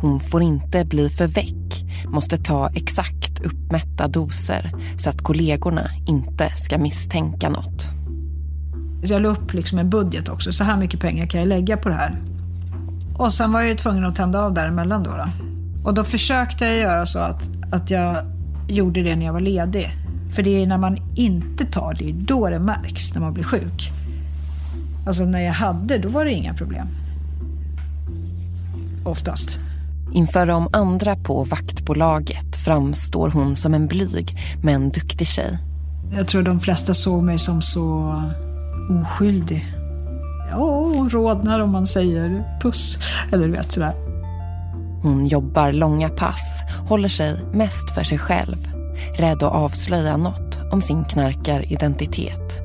Hon 0.00 0.20
får 0.20 0.42
inte 0.42 0.84
bli 0.84 1.08
för 1.08 1.26
väck, 1.26 1.84
måste 2.06 2.36
ta 2.38 2.70
exakt 2.74 3.40
uppmätta 3.40 4.08
doser 4.08 4.72
så 4.98 5.10
att 5.10 5.22
kollegorna 5.22 5.86
inte 6.06 6.52
ska 6.56 6.78
misstänka 6.78 7.48
något. 7.48 7.82
Så 9.04 9.12
jag 9.12 9.22
la 9.22 9.28
upp 9.28 9.54
liksom 9.54 9.78
en 9.78 9.90
budget 9.90 10.28
också. 10.28 10.52
Så 10.52 10.64
här 10.64 10.76
mycket 10.76 11.00
pengar 11.00 11.26
kan 11.26 11.40
jag 11.40 11.48
lägga 11.48 11.76
på 11.76 11.88
det 11.88 11.94
här. 11.94 12.31
Och 13.18 13.32
sen 13.32 13.52
var 13.52 13.60
jag 13.60 13.68
ju 13.68 13.76
tvungen 13.76 14.04
att 14.04 14.16
tända 14.16 14.40
av 14.40 14.54
däremellan 14.54 15.02
då. 15.02 15.10
då. 15.10 15.28
Och 15.84 15.94
då 15.94 16.04
försökte 16.04 16.64
jag 16.64 16.76
göra 16.76 17.06
så 17.06 17.18
att, 17.18 17.50
att 17.72 17.90
jag 17.90 18.16
gjorde 18.68 19.02
det 19.02 19.16
när 19.16 19.26
jag 19.26 19.32
var 19.32 19.40
ledig. 19.40 19.92
För 20.34 20.42
det 20.42 20.62
är 20.62 20.66
när 20.66 20.78
man 20.78 20.98
inte 21.14 21.64
tar 21.64 21.94
det, 21.98 22.12
då 22.12 22.48
det 22.48 22.58
märks 22.58 23.14
när 23.14 23.20
man 23.20 23.34
blir 23.34 23.44
sjuk. 23.44 23.90
Alltså 25.06 25.24
när 25.24 25.40
jag 25.40 25.52
hade, 25.52 25.98
då 25.98 26.08
var 26.08 26.24
det 26.24 26.32
inga 26.32 26.54
problem. 26.54 26.86
Oftast. 29.04 29.58
Inför 30.12 30.46
de 30.46 30.68
andra 30.72 31.16
på 31.16 31.44
vaktbolaget 31.44 32.56
framstår 32.56 33.28
hon 33.28 33.56
som 33.56 33.74
en 33.74 33.86
blyg 33.86 34.36
men 34.62 34.90
duktig 34.90 35.26
tjej. 35.26 35.58
Jag 36.16 36.28
tror 36.28 36.42
de 36.42 36.60
flesta 36.60 36.94
såg 36.94 37.22
mig 37.22 37.38
som 37.38 37.62
så 37.62 38.14
oskyldig. 38.90 39.81
Ja, 40.52 40.80
hon 40.94 41.10
rodnar 41.10 41.60
om 41.60 41.72
man 41.72 41.86
säger 41.86 42.58
puss. 42.60 42.98
Eller 43.32 43.46
du 43.46 43.52
vet 43.52 43.72
sådär. 43.72 43.92
Hon 45.02 45.26
jobbar 45.26 45.72
långa 45.72 46.08
pass, 46.08 46.62
håller 46.88 47.08
sig 47.08 47.36
mest 47.52 47.90
för 47.90 48.04
sig 48.04 48.18
själv. 48.18 48.56
Rädd 49.16 49.42
att 49.42 49.54
avslöja 49.54 50.16
något 50.16 50.58
om 50.72 50.80
sin 50.80 51.04
knarkaridentitet. 51.04 52.62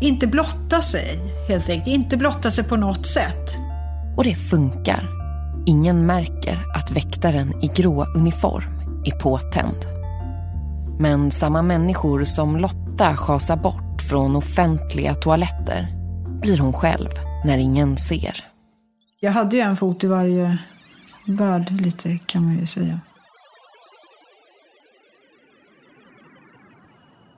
Inte 0.00 0.26
blotta 0.26 0.82
sig, 0.82 1.18
helt 1.48 1.68
enkelt. 1.68 1.86
Inte 1.86 2.16
blotta 2.16 2.50
sig 2.50 2.64
på 2.64 2.76
något 2.76 3.06
sätt. 3.06 3.56
Och 4.16 4.24
det 4.24 4.34
funkar. 4.34 5.08
Ingen 5.66 6.06
märker 6.06 6.58
att 6.74 6.90
väktaren 6.90 7.64
i 7.64 7.66
grå 7.66 8.06
uniform 8.14 9.02
är 9.04 9.18
påtänd. 9.18 9.76
Men 10.98 11.30
samma 11.30 11.62
människor 11.62 12.24
som 12.24 12.56
Lotta 12.56 13.16
schasar 13.16 13.56
bort 13.56 14.02
från 14.02 14.36
offentliga 14.36 15.14
toaletter 15.14 16.01
blir 16.42 16.58
hon 16.58 16.72
själv 16.72 17.08
när 17.44 17.58
ingen 17.58 17.96
ser. 17.96 18.48
Jag 19.20 19.32
hade 19.32 19.56
ju 19.56 19.62
en 19.62 19.76
fot 19.76 20.04
i 20.04 20.06
varje 20.06 20.58
värld 21.26 21.70
lite 21.70 22.18
kan 22.26 22.44
man 22.44 22.58
ju 22.58 22.66
säga. 22.66 23.00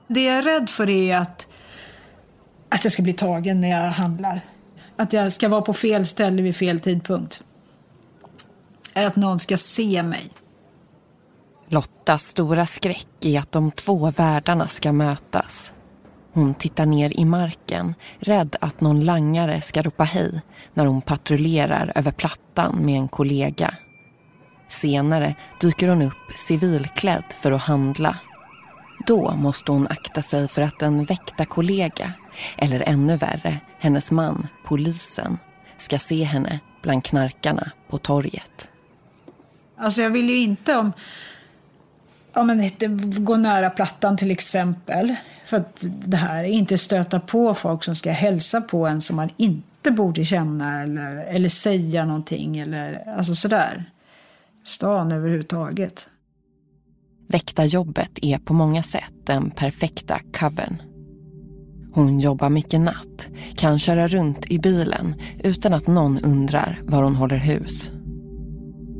Det 0.07 0.23
jag 0.23 0.37
är 0.37 0.41
rädd 0.41 0.69
för 0.69 0.89
är 0.89 1.17
att, 1.17 1.47
att 2.69 2.83
jag 2.83 2.93
ska 2.93 3.03
bli 3.03 3.13
tagen 3.13 3.61
när 3.61 3.69
jag 3.69 3.91
handlar. 3.91 4.41
Att 4.95 5.13
jag 5.13 5.33
ska 5.33 5.49
vara 5.49 5.61
på 5.61 5.73
fel 5.73 6.05
ställe 6.05 6.41
vid 6.41 6.55
fel 6.55 6.79
tidpunkt. 6.79 7.43
Att 8.93 9.15
någon 9.15 9.39
ska 9.39 9.57
se 9.57 10.03
mig. 10.03 10.29
Lottas 11.69 12.23
stora 12.23 12.65
skräck 12.65 13.07
är 13.21 13.39
att 13.39 13.51
de 13.51 13.71
två 13.71 14.11
världarna 14.11 14.67
ska 14.67 14.91
mötas. 14.91 15.73
Hon 16.35 16.53
tittar 16.53 16.85
ner 16.85 17.19
i 17.19 17.25
marken, 17.25 17.95
rädd 18.19 18.55
att 18.61 18.81
någon 18.81 19.05
langare 19.05 19.61
ska 19.61 19.81
ropa 19.81 20.03
hej 20.03 20.41
när 20.73 20.85
hon 20.85 21.01
patrullerar 21.01 21.91
över 21.95 22.11
plattan 22.11 22.85
med 22.85 22.95
en 22.95 23.07
kollega. 23.07 23.73
Senare 24.67 25.35
dyker 25.61 25.87
hon 25.87 26.01
upp 26.01 26.31
civilklädd 26.35 27.23
för 27.29 27.51
att 27.51 27.61
handla. 27.61 28.17
Då 29.07 29.31
måste 29.31 29.71
hon 29.71 29.87
akta 29.87 30.21
sig 30.21 30.47
för 30.47 30.61
att 30.61 30.81
en 30.81 31.05
väktarkollega, 31.05 32.13
eller 32.57 32.83
ännu 32.89 33.17
värre, 33.17 33.59
hennes 33.79 34.11
man, 34.11 34.47
polisen, 34.65 35.37
ska 35.77 35.99
se 35.99 36.23
henne 36.23 36.59
bland 36.81 37.03
knarkarna 37.03 37.71
på 37.89 37.97
torget. 37.97 38.71
Alltså 39.77 40.01
jag 40.01 40.09
vill 40.09 40.29
ju 40.29 40.37
inte 40.37 40.77
om, 40.77 40.93
ja 42.33 42.43
men 42.43 42.71
gå 43.25 43.37
nära 43.37 43.69
plattan 43.69 44.17
till 44.17 44.31
exempel. 44.31 45.15
För 45.45 45.57
att 45.57 45.85
det 46.05 46.17
här 46.17 46.43
är 46.43 46.47
inte 46.47 46.77
stöta 46.77 47.19
på 47.19 47.53
folk 47.53 47.83
som 47.83 47.95
ska 47.95 48.11
hälsa 48.11 48.61
på 48.61 48.87
en 48.87 49.01
som 49.01 49.15
man 49.15 49.29
inte 49.37 49.91
borde 49.91 50.25
känna 50.25 50.81
eller, 50.81 51.17
eller 51.17 51.49
säga 51.49 52.05
någonting 52.05 52.57
eller 52.57 53.09
alltså 53.17 53.35
sådär. 53.35 53.91
Stan 54.63 55.11
överhuvudtaget. 55.11 56.09
Väktarjobbet 57.27 58.19
är 58.21 58.37
på 58.37 58.53
många 58.53 58.83
sätt 58.83 59.13
den 59.25 59.51
perfekta 59.51 60.19
covern. 60.39 60.81
Hon 61.93 62.19
jobbar 62.19 62.49
mycket 62.49 62.81
natt, 62.81 63.27
kan 63.55 63.79
köra 63.79 64.07
runt 64.07 64.51
i 64.51 64.59
bilen 64.59 65.15
utan 65.43 65.73
att 65.73 65.87
någon 65.87 66.19
undrar 66.19 66.81
var 66.83 67.03
hon 67.03 67.15
håller 67.15 67.37
hus. 67.37 67.91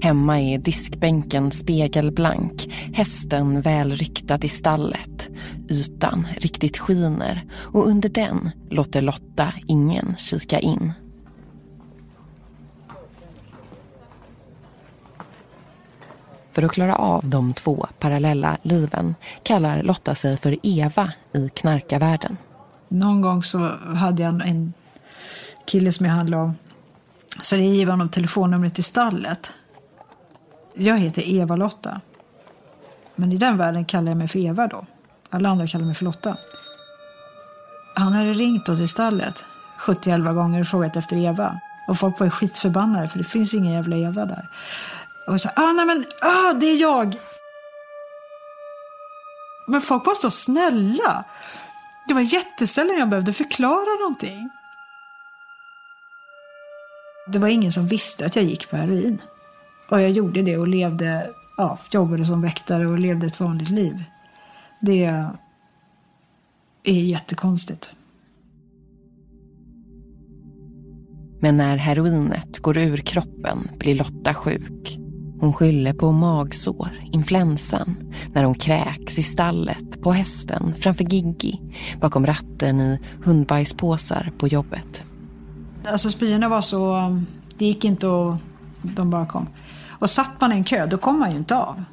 Hemma 0.05 0.41
är 0.41 0.57
diskbänken 0.57 1.51
spegelblank, 1.51 2.69
hästen 2.93 3.61
välryktad 3.61 4.39
i 4.41 4.49
stallet. 4.49 5.29
Ytan 5.69 6.27
riktigt 6.37 6.77
skiner 6.77 7.43
och 7.53 7.87
under 7.87 8.09
den 8.09 8.51
låter 8.69 9.01
Lotta 9.01 9.53
ingen 9.67 10.15
kika 10.17 10.59
in. 10.59 10.93
För 16.51 16.63
att 16.63 16.71
klara 16.71 16.95
av 16.95 17.29
de 17.29 17.53
två 17.53 17.87
parallella 17.99 18.57
liven 18.61 19.15
kallar 19.43 19.83
Lotta 19.83 20.15
sig 20.15 20.37
för 20.37 20.57
Eva 20.63 21.11
i 21.33 21.49
knarkarvärlden. 21.49 22.37
Någon 22.87 23.21
gång 23.21 23.43
så 23.43 23.71
hade 23.95 24.23
jag 24.23 24.47
en 24.47 24.73
kille 25.65 25.91
som 25.91 26.05
jag 26.05 26.13
handlade 26.13 26.43
om. 26.43 26.55
Så 27.41 27.55
jag 27.55 27.77
gav 27.77 27.89
honom 27.89 28.09
telefonnumret 28.09 28.75
till 28.75 28.83
stallet. 28.83 29.51
Jag 30.77 30.97
heter 30.97 31.21
Eva-Lotta. 31.21 32.01
Men 33.15 33.31
i 33.31 33.37
den 33.37 33.57
världen 33.57 33.85
kallar 33.85 34.11
jag 34.11 34.17
mig 34.17 34.27
för 34.27 34.39
Eva 34.39 34.67
då. 34.67 34.85
Alla 35.29 35.49
andra 35.49 35.67
kallar 35.67 35.85
mig 35.85 35.95
för 35.95 36.05
Lotta. 36.05 36.35
Han 37.95 38.13
hade 38.13 38.33
ringt 38.33 38.65
då 38.65 38.75
till 38.75 38.89
stallet 38.89 39.43
70 39.77 40.33
gånger 40.33 40.61
och 40.61 40.67
frågat 40.67 40.95
efter 40.95 41.17
Eva. 41.17 41.59
Och 41.87 41.99
folk 41.99 42.19
var 42.19 42.29
skitförbannade 42.29 43.07
för 43.07 43.17
det 43.17 43.23
finns 43.23 43.53
ingen 43.53 43.73
jävla 43.73 43.95
Eva 43.95 44.25
där. 44.25 44.49
Och 45.27 45.41
så, 45.41 45.49
ah, 45.55 45.71
nej 45.71 45.85
men, 45.85 46.05
ah, 46.21 46.53
det 46.53 46.65
är 46.65 46.81
jag. 46.81 47.15
Men 49.67 49.81
folk 49.81 50.05
var 50.05 50.13
så 50.13 50.29
snälla. 50.29 51.23
Det 52.07 52.13
var 52.13 52.21
jättesällan 52.21 52.97
jag 52.97 53.09
behövde 53.09 53.33
förklara 53.33 53.99
någonting. 54.01 54.49
Det 57.27 57.39
var 57.39 57.47
ingen 57.47 57.71
som 57.71 57.87
visste 57.87 58.25
att 58.25 58.35
jag 58.35 58.45
gick 58.45 58.69
på 58.69 58.77
heroin. 58.77 59.21
Och 59.89 60.01
jag 60.01 60.11
gjorde 60.11 60.41
det 60.41 60.57
och 60.57 60.67
levde, 60.67 61.29
ja, 61.57 61.79
jobbade 61.91 62.25
som 62.25 62.41
väktare 62.41 62.87
och 62.87 62.99
levde 62.99 63.27
ett 63.27 63.39
vanligt 63.39 63.69
liv. 63.69 64.03
Det 64.81 65.05
är 66.83 67.01
jättekonstigt. 67.01 67.91
Men 71.39 71.57
när 71.57 71.77
heroinet 71.77 72.59
går 72.59 72.77
ur 72.77 72.97
kroppen 72.97 73.71
blir 73.79 73.95
Lotta 73.95 74.33
sjuk. 74.33 74.99
Hon 75.39 75.53
skyller 75.53 75.93
på 75.93 76.11
magsår, 76.11 76.89
influensan, 77.11 77.95
när 78.33 78.43
hon 78.43 78.55
kräks 78.55 79.17
i 79.17 79.23
stallet, 79.23 80.01
på 80.01 80.11
hästen, 80.11 80.73
framför 80.77 81.03
Giggi, 81.03 81.61
bakom 82.01 82.25
ratten 82.25 82.81
i 82.81 82.99
hundbajspåsar 83.23 84.31
på 84.37 84.47
jobbet. 84.47 85.05
Alltså 85.85 86.09
spyorna 86.09 86.49
var 86.49 86.61
så... 86.61 86.95
Det 87.57 87.65
gick 87.65 87.85
inte 87.85 88.07
att... 88.07 88.37
De 88.81 89.09
bara 89.09 89.25
kom. 89.25 89.47
Och 89.99 90.09
satt 90.09 90.41
man 90.41 90.51
i 90.51 90.55
en 90.55 90.63
kö, 90.63 90.85
då 90.85 90.97
kom 90.97 91.19
man 91.19 91.31
ju 91.31 91.37
inte 91.37 91.55
av. 91.55 91.83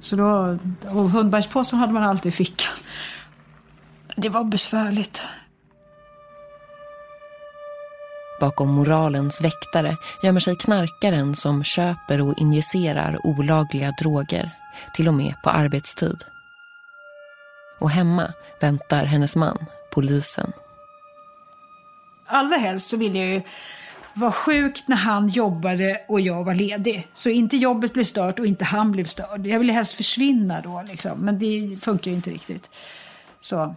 Så 0.00 0.16
då, 0.16 0.58
och 0.88 1.10
hundbajspåsen 1.10 1.78
hade 1.78 1.92
man 1.92 2.02
alltid 2.02 2.32
i 2.32 2.36
fickan. 2.36 2.74
Det 4.16 4.28
var 4.28 4.44
besvärligt. 4.44 5.22
Bakom 8.40 8.68
moralens 8.68 9.40
väktare 9.40 9.96
gömmer 10.22 10.40
sig 10.40 10.56
knarkaren 10.56 11.34
som 11.34 11.64
köper 11.64 12.20
och 12.20 12.38
injicerar 12.38 13.26
olagliga 13.26 13.92
droger, 14.00 14.50
till 14.94 15.08
och 15.08 15.14
med 15.14 15.34
på 15.42 15.50
arbetstid. 15.50 16.24
Och 17.80 17.90
hemma 17.90 18.32
väntar 18.60 19.04
hennes 19.04 19.36
man, 19.36 19.58
polisen. 19.92 20.52
Allra 22.26 22.56
helst 22.56 22.88
så 22.88 22.96
ville 22.96 23.18
jag 23.18 23.28
ju 23.28 23.42
vara 24.14 24.32
sjuk 24.32 24.84
när 24.86 24.96
han 24.96 25.28
jobbade 25.28 26.00
och 26.08 26.20
jag 26.20 26.44
var 26.44 26.54
ledig. 26.54 27.08
Så 27.12 27.30
inte 27.30 27.56
jobbet 27.56 27.92
blev 27.92 28.04
stört 28.04 28.38
och 28.38 28.46
inte 28.46 28.64
han 28.64 28.92
blev 28.92 29.04
störd. 29.04 29.46
Jag 29.46 29.58
ville 29.58 29.72
helst 29.72 29.94
försvinna 29.94 30.60
då, 30.60 30.84
liksom. 30.88 31.18
men 31.18 31.38
det 31.38 31.78
funkar 31.82 32.10
ju 32.10 32.16
inte 32.16 32.30
riktigt. 32.30 32.70
Så. 33.40 33.74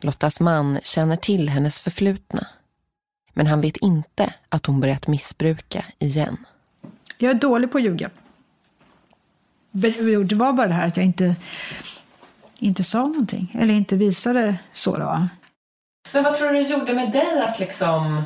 Lottas 0.00 0.40
man 0.40 0.78
känner 0.82 1.16
till 1.16 1.48
hennes 1.48 1.80
förflutna. 1.80 2.46
Men 3.32 3.46
han 3.46 3.60
vet 3.60 3.76
inte 3.76 4.34
att 4.48 4.66
hon 4.66 4.80
börjat 4.80 5.06
missbruka 5.06 5.84
igen. 5.98 6.36
Jag 7.18 7.30
är 7.30 7.34
dålig 7.34 7.72
på 7.72 7.78
att 7.78 7.84
ljuga. 7.84 8.10
Det 9.70 10.34
var 10.34 10.52
bara 10.52 10.66
det 10.66 10.74
här 10.74 10.86
att 10.86 10.96
jag 10.96 11.06
inte, 11.06 11.36
inte 12.58 12.84
sa 12.84 13.06
någonting. 13.06 13.56
Eller 13.58 13.74
inte 13.74 13.96
visade 13.96 14.56
så. 14.72 14.96
Då. 14.96 15.28
Men 16.12 16.24
vad 16.24 16.36
tror 16.36 16.48
du 16.48 16.54
det 16.54 16.68
gjorde 16.68 16.94
med 16.94 17.12
dig 17.12 17.42
att 17.42 17.58
liksom 17.58 18.24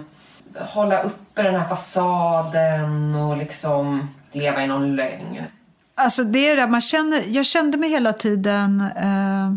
hålla 0.61 1.03
uppe 1.03 1.43
den 1.43 1.55
här 1.55 1.69
fasaden 1.69 3.15
och 3.15 3.37
liksom 3.37 4.09
leva 4.33 4.65
i 4.65 4.67
någon 4.67 4.97
lögn? 4.97 5.43
Alltså 5.95 6.25
det 6.25 6.51
är 6.51 6.57
det 6.57 6.67
man 6.67 6.81
känner. 6.81 7.23
Jag 7.27 7.47
kände 7.47 7.79
mig 7.79 7.91
hela 7.91 8.13
tiden 8.13 8.81
eh, 8.97 9.55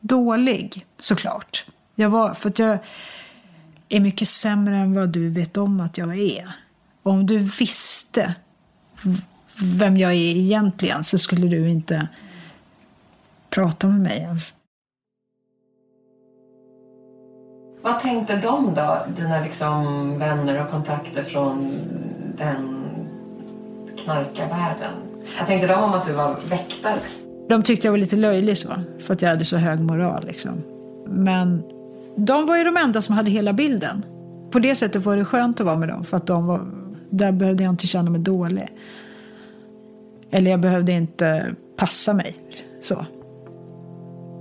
dålig, 0.00 0.86
såklart. 1.00 1.64
Jag 1.94 2.10
var, 2.10 2.34
för 2.34 2.48
att 2.48 2.58
jag 2.58 2.78
är 3.88 4.00
mycket 4.00 4.28
sämre 4.28 4.76
än 4.76 4.94
vad 4.94 5.08
du 5.08 5.30
vet 5.30 5.56
om 5.56 5.80
att 5.80 5.98
jag 5.98 6.18
är. 6.18 6.52
Om 7.02 7.26
du 7.26 7.38
visste 7.38 8.34
vem 9.62 9.96
jag 9.96 10.10
är 10.10 10.36
egentligen 10.36 11.04
så 11.04 11.18
skulle 11.18 11.48
du 11.48 11.70
inte 11.70 12.08
prata 13.50 13.86
med 13.86 14.00
mig 14.00 14.18
ens. 14.18 14.54
Vad 17.82 18.00
tänkte 18.00 18.36
de 18.36 18.74
då, 18.74 18.98
dina 19.16 19.40
liksom 19.40 20.18
vänner 20.18 20.64
och 20.64 20.70
kontakter 20.70 21.22
från 21.22 21.70
den 22.38 22.84
knarkarvärlden? 23.96 24.92
Vad 25.38 25.46
tänkte 25.46 25.66
de 25.66 25.74
om 25.74 25.92
att 25.92 26.06
du 26.06 26.12
var 26.12 26.36
väktare? 26.50 27.00
De 27.48 27.62
tyckte 27.62 27.86
jag 27.86 27.92
var 27.92 27.98
lite 27.98 28.16
löjlig 28.16 28.58
så, 28.58 28.68
för 29.06 29.14
att 29.14 29.22
jag 29.22 29.28
hade 29.28 29.44
så 29.44 29.56
hög 29.56 29.80
moral. 29.80 30.24
Liksom. 30.26 30.62
Men 31.06 31.62
de 32.16 32.46
var 32.46 32.56
ju 32.56 32.64
de 32.64 32.76
enda 32.76 33.02
som 33.02 33.14
hade 33.14 33.30
hela 33.30 33.52
bilden. 33.52 34.04
På 34.50 34.58
det 34.58 34.74
sättet 34.74 35.04
var 35.04 35.16
det 35.16 35.24
skönt 35.24 35.60
att 35.60 35.66
vara 35.66 35.76
med 35.76 35.88
dem, 35.88 36.04
för 36.04 36.16
att 36.16 36.26
de 36.26 36.46
var, 36.46 36.60
där 37.10 37.32
behövde 37.32 37.62
jag 37.62 37.72
inte 37.72 37.86
känna 37.86 38.10
mig 38.10 38.20
dålig. 38.20 38.68
Eller 40.30 40.50
jag 40.50 40.60
behövde 40.60 40.92
inte 40.92 41.54
passa 41.76 42.12
mig. 42.12 42.36
så. 42.80 43.04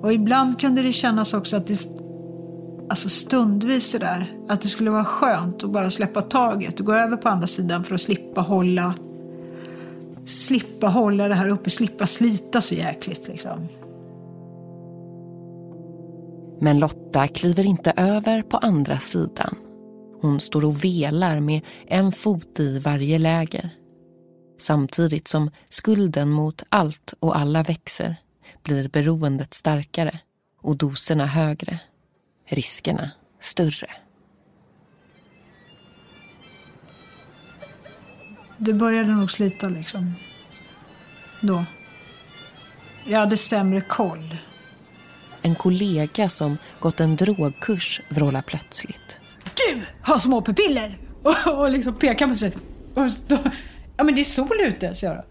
Och 0.01 0.13
ibland 0.13 0.59
kunde 0.59 0.81
det 0.81 0.93
kännas 0.93 1.33
också 1.33 1.57
att 1.57 1.67
det 1.67 1.79
alltså 2.89 3.09
stundvis 3.09 3.91
där, 3.91 4.33
att 4.47 4.61
det 4.61 4.67
skulle 4.67 4.89
vara 4.89 5.05
skönt 5.05 5.63
att 5.63 5.71
bara 5.71 5.89
släppa 5.89 6.21
taget 6.21 6.79
och 6.79 6.85
gå 6.85 6.93
över 6.93 7.17
på 7.17 7.29
andra 7.29 7.47
sidan 7.47 7.83
för 7.83 7.95
att 7.95 8.01
slippa 8.01 8.41
hålla 8.41 8.93
slippa 10.29 10.87
hålla 10.87 11.27
det 11.27 11.35
här 11.35 11.49
uppe, 11.49 11.69
slippa 11.69 12.07
slita 12.07 12.61
så 12.61 12.75
jäkligt 12.75 13.27
liksom. 13.27 13.67
Men 16.61 16.79
Lotta 16.79 17.27
kliver 17.27 17.65
inte 17.65 17.93
över 17.97 18.41
på 18.41 18.57
andra 18.57 18.97
sidan. 18.97 19.55
Hon 20.21 20.39
står 20.39 20.65
och 20.65 20.83
velar 20.83 21.39
med 21.39 21.61
en 21.87 22.11
fot 22.11 22.59
i 22.59 22.79
varje 22.79 23.17
läger. 23.17 23.69
Samtidigt 24.59 25.27
som 25.27 25.51
skulden 25.69 26.29
mot 26.29 26.63
allt 26.69 27.13
och 27.19 27.37
alla 27.37 27.63
växer 27.63 28.15
blir 28.63 28.89
beroendet 28.89 29.53
starkare 29.53 30.19
och 30.61 30.75
doserna 30.77 31.25
högre 31.25 31.79
riskerna 32.49 33.11
större. 33.41 33.87
Det 38.57 38.73
började 38.73 39.09
nog 39.09 39.31
slita 39.31 39.69
liksom. 39.69 40.13
Då. 41.41 41.65
Jag 43.05 43.19
hade 43.19 43.37
sämre 43.37 43.81
koll. 43.81 44.35
En 45.41 45.55
kollega 45.55 46.29
som 46.29 46.57
gått 46.79 46.99
en 46.99 47.15
drogkurs 47.15 48.01
vrålar 48.11 48.41
plötsligt. 48.41 49.19
Du 49.43 49.81
har 50.01 50.19
små 50.19 50.41
pupiller! 50.41 50.97
Och, 51.23 51.59
och 51.59 51.69
liksom 51.69 51.95
pekar 51.95 52.27
på 52.27 52.35
sig. 52.35 52.51
Och 52.93 53.07
då, 53.27 53.37
ja 53.97 54.03
men 54.03 54.15
det 54.15 54.21
är 54.21 54.25
sol 54.25 54.57
ute, 54.59 54.95
sa 54.95 55.05
jag. 55.05 55.23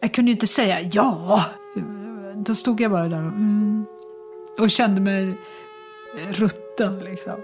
Jag 0.00 0.14
kunde 0.14 0.30
ju 0.30 0.34
inte 0.34 0.46
säga 0.46 0.80
ja. 0.92 1.44
Då 2.34 2.54
stod 2.54 2.80
jag 2.80 2.90
bara 2.90 3.08
där 3.08 3.26
och 3.26 3.32
mm, 3.32 3.86
och 4.58 4.70
kände 4.70 5.00
mig 5.00 5.36
rutten 6.30 6.98
liksom. 6.98 7.40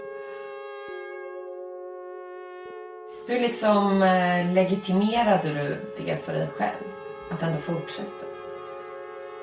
Hur 3.27 3.39
liksom 3.39 4.03
eh, 4.03 4.53
legitimerade 4.53 5.49
du 5.53 5.77
det 6.05 6.25
för 6.25 6.33
dig 6.33 6.47
själv? 6.57 6.83
Att 7.31 7.43
ändå 7.43 7.57
fortsätta? 7.57 8.25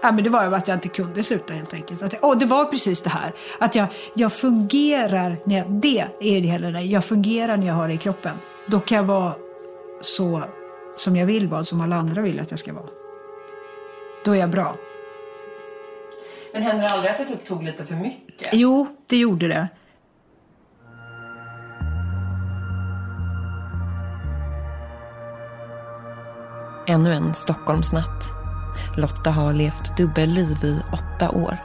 Ja, 0.03 0.13
men 0.13 0.25
det 0.25 0.31
var 0.31 0.45
ju 0.45 0.55
att 0.55 0.69
jag 0.69 0.77
inte 0.77 0.89
kunde 0.89 1.23
sluta 1.23 1.53
helt 1.53 1.75
enkelt. 1.75 2.03
Att, 2.03 2.15
och 2.25 2.39
det 2.39 2.47
var 2.47 2.65
precis 2.65 3.01
det 3.01 3.11
här. 3.11 3.33
Att 3.59 3.75
jag, 3.75 3.87
jag 4.15 4.33
fungerar, 4.33 5.37
när 5.45 5.57
jag, 5.57 5.71
det 5.71 6.05
är 6.21 6.41
det 6.41 6.49
hela 6.49 6.71
det 6.71 6.81
Jag 6.81 7.05
fungerar 7.05 7.57
när 7.57 7.67
jag 7.67 7.75
har 7.75 7.89
det 7.89 7.95
i 7.95 7.99
kroppen. 7.99 8.37
Då 8.67 8.81
kan 8.81 8.97
jag 8.97 9.05
vara 9.05 9.33
så 10.01 10.43
som 10.97 11.17
jag 11.17 11.27
vill 11.27 11.49
vara, 11.49 11.65
som 11.65 11.81
alla 11.81 11.97
andra 11.97 12.23
vill 12.23 12.41
att 12.41 12.51
jag 12.51 12.61
ska 12.61 12.73
vara. 12.73 12.89
då 14.25 14.33
är 14.33 14.37
jag 14.37 14.51
bra. 14.51 14.77
Men 16.53 16.63
hände 16.63 16.83
det 16.83 16.89
aldrig 16.89 17.11
att 17.11 17.19
det 17.19 17.25
typ 17.25 17.47
tog 17.47 17.63
lite 17.63 17.85
för 17.85 17.95
mycket? 17.95 18.49
Jo, 18.53 18.87
det 19.09 19.17
gjorde 19.17 19.49
det. 19.49 19.69
Ännu 26.89 27.13
en 27.13 27.35
Stockholmsnatt. 27.35 28.31
Lotta 28.97 29.31
har 29.31 29.55
levt 29.55 29.97
dubbelliv 29.97 30.65
i 30.65 30.81
åtta 30.93 31.31
år. 31.31 31.57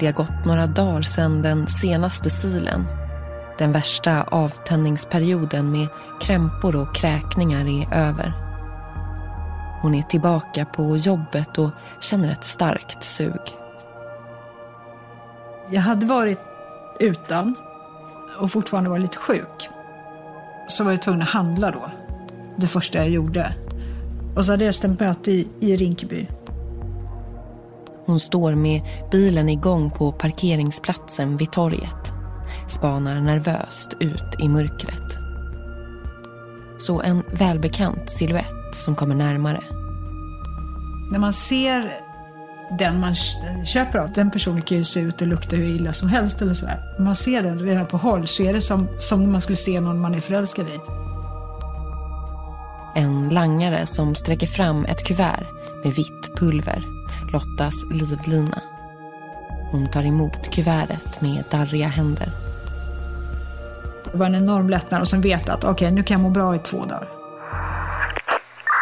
Det 0.00 0.06
har 0.06 0.12
gått 0.12 0.44
några 0.44 0.66
dagar 0.66 1.02
sedan 1.02 1.42
den 1.42 1.66
senaste 1.66 2.30
silen. 2.30 2.86
Den 3.58 3.72
värsta 3.72 4.22
avtändningsperioden 4.22 5.72
med 5.72 5.88
krämpor 6.20 6.76
och 6.76 6.94
kräkningar 6.94 7.68
är 7.68 7.94
över. 7.94 8.32
Hon 9.82 9.94
är 9.94 10.02
tillbaka 10.02 10.64
på 10.64 10.96
jobbet 10.96 11.58
och 11.58 11.70
känner 12.00 12.32
ett 12.32 12.44
starkt 12.44 13.04
sug. 13.04 13.59
Jag 15.72 15.80
hade 15.80 16.06
varit 16.06 16.38
utan 17.00 17.54
och 18.38 18.52
fortfarande 18.52 18.90
var 18.90 18.98
lite 18.98 19.18
sjuk. 19.18 19.68
Så 20.68 20.84
var 20.84 20.90
jag 20.90 21.02
tvungen 21.02 21.22
att 21.22 21.28
handla 21.28 21.70
då. 21.70 21.90
Det 22.56 22.66
första 22.66 22.98
jag 22.98 23.10
gjorde. 23.10 23.54
Och 24.36 24.44
så 24.44 24.52
hade 24.52 24.64
jag 24.64 24.74
stämt 24.74 25.00
möte 25.00 25.30
i, 25.30 25.48
i 25.60 25.76
Rinkeby. 25.76 26.28
Hon 28.06 28.20
står 28.20 28.54
med 28.54 28.82
bilen 29.10 29.48
igång 29.48 29.90
på 29.90 30.12
parkeringsplatsen 30.12 31.36
vid 31.36 31.52
torget. 31.52 32.12
Spanar 32.68 33.20
nervöst 33.20 33.96
ut 34.00 34.40
i 34.40 34.48
mörkret. 34.48 35.18
Så 36.78 37.00
en 37.00 37.22
välbekant 37.32 38.10
siluett 38.10 38.74
som 38.74 38.96
kommer 38.96 39.14
närmare. 39.14 39.60
När 41.12 41.18
man 41.18 41.32
ser 41.32 42.09
den 42.78 43.00
man 43.00 43.14
köper 43.64 43.98
av, 43.98 44.12
den 44.12 44.30
personen 44.30 44.62
kan 44.62 44.78
ju 44.78 44.84
se 44.84 45.00
ut 45.00 45.20
och 45.20 45.26
lukta 45.26 45.56
hur 45.56 45.64
illa 45.64 45.92
som 45.92 46.08
helst 46.08 46.42
eller 46.42 46.54
sådär. 46.54 46.94
Man 46.98 47.16
ser 47.16 47.42
den 47.42 47.58
redan 47.58 47.86
på 47.86 47.96
håll 47.96 48.28
så 48.28 48.42
är 48.42 48.52
det 48.52 48.60
som, 48.60 48.88
som 48.98 49.32
man 49.32 49.40
skulle 49.40 49.56
se 49.56 49.80
någon 49.80 50.00
man 50.00 50.14
är 50.14 50.20
förälskad 50.20 50.66
i. 50.66 50.80
En 52.94 53.28
langare 53.28 53.86
som 53.86 54.14
sträcker 54.14 54.46
fram 54.46 54.84
ett 54.84 55.04
kuvert 55.04 55.46
med 55.84 55.94
vitt 55.94 56.36
pulver, 56.36 56.84
Lottas 57.32 57.84
livlina. 57.92 58.62
Hon 59.70 59.90
tar 59.90 60.04
emot 60.04 60.50
kuvertet 60.50 61.20
med 61.20 61.44
darriga 61.50 61.88
händer. 61.88 62.28
Det 64.12 64.18
var 64.18 64.26
en 64.26 64.34
enorm 64.34 64.70
lättnad 64.70 65.00
och 65.00 65.08
sen 65.08 65.20
veta 65.20 65.52
att 65.52 65.64
okej, 65.64 65.72
okay, 65.72 65.90
nu 65.90 66.02
kan 66.02 66.14
jag 66.14 66.22
må 66.22 66.30
bra 66.30 66.56
i 66.56 66.58
två 66.58 66.84
dagar. 66.84 67.08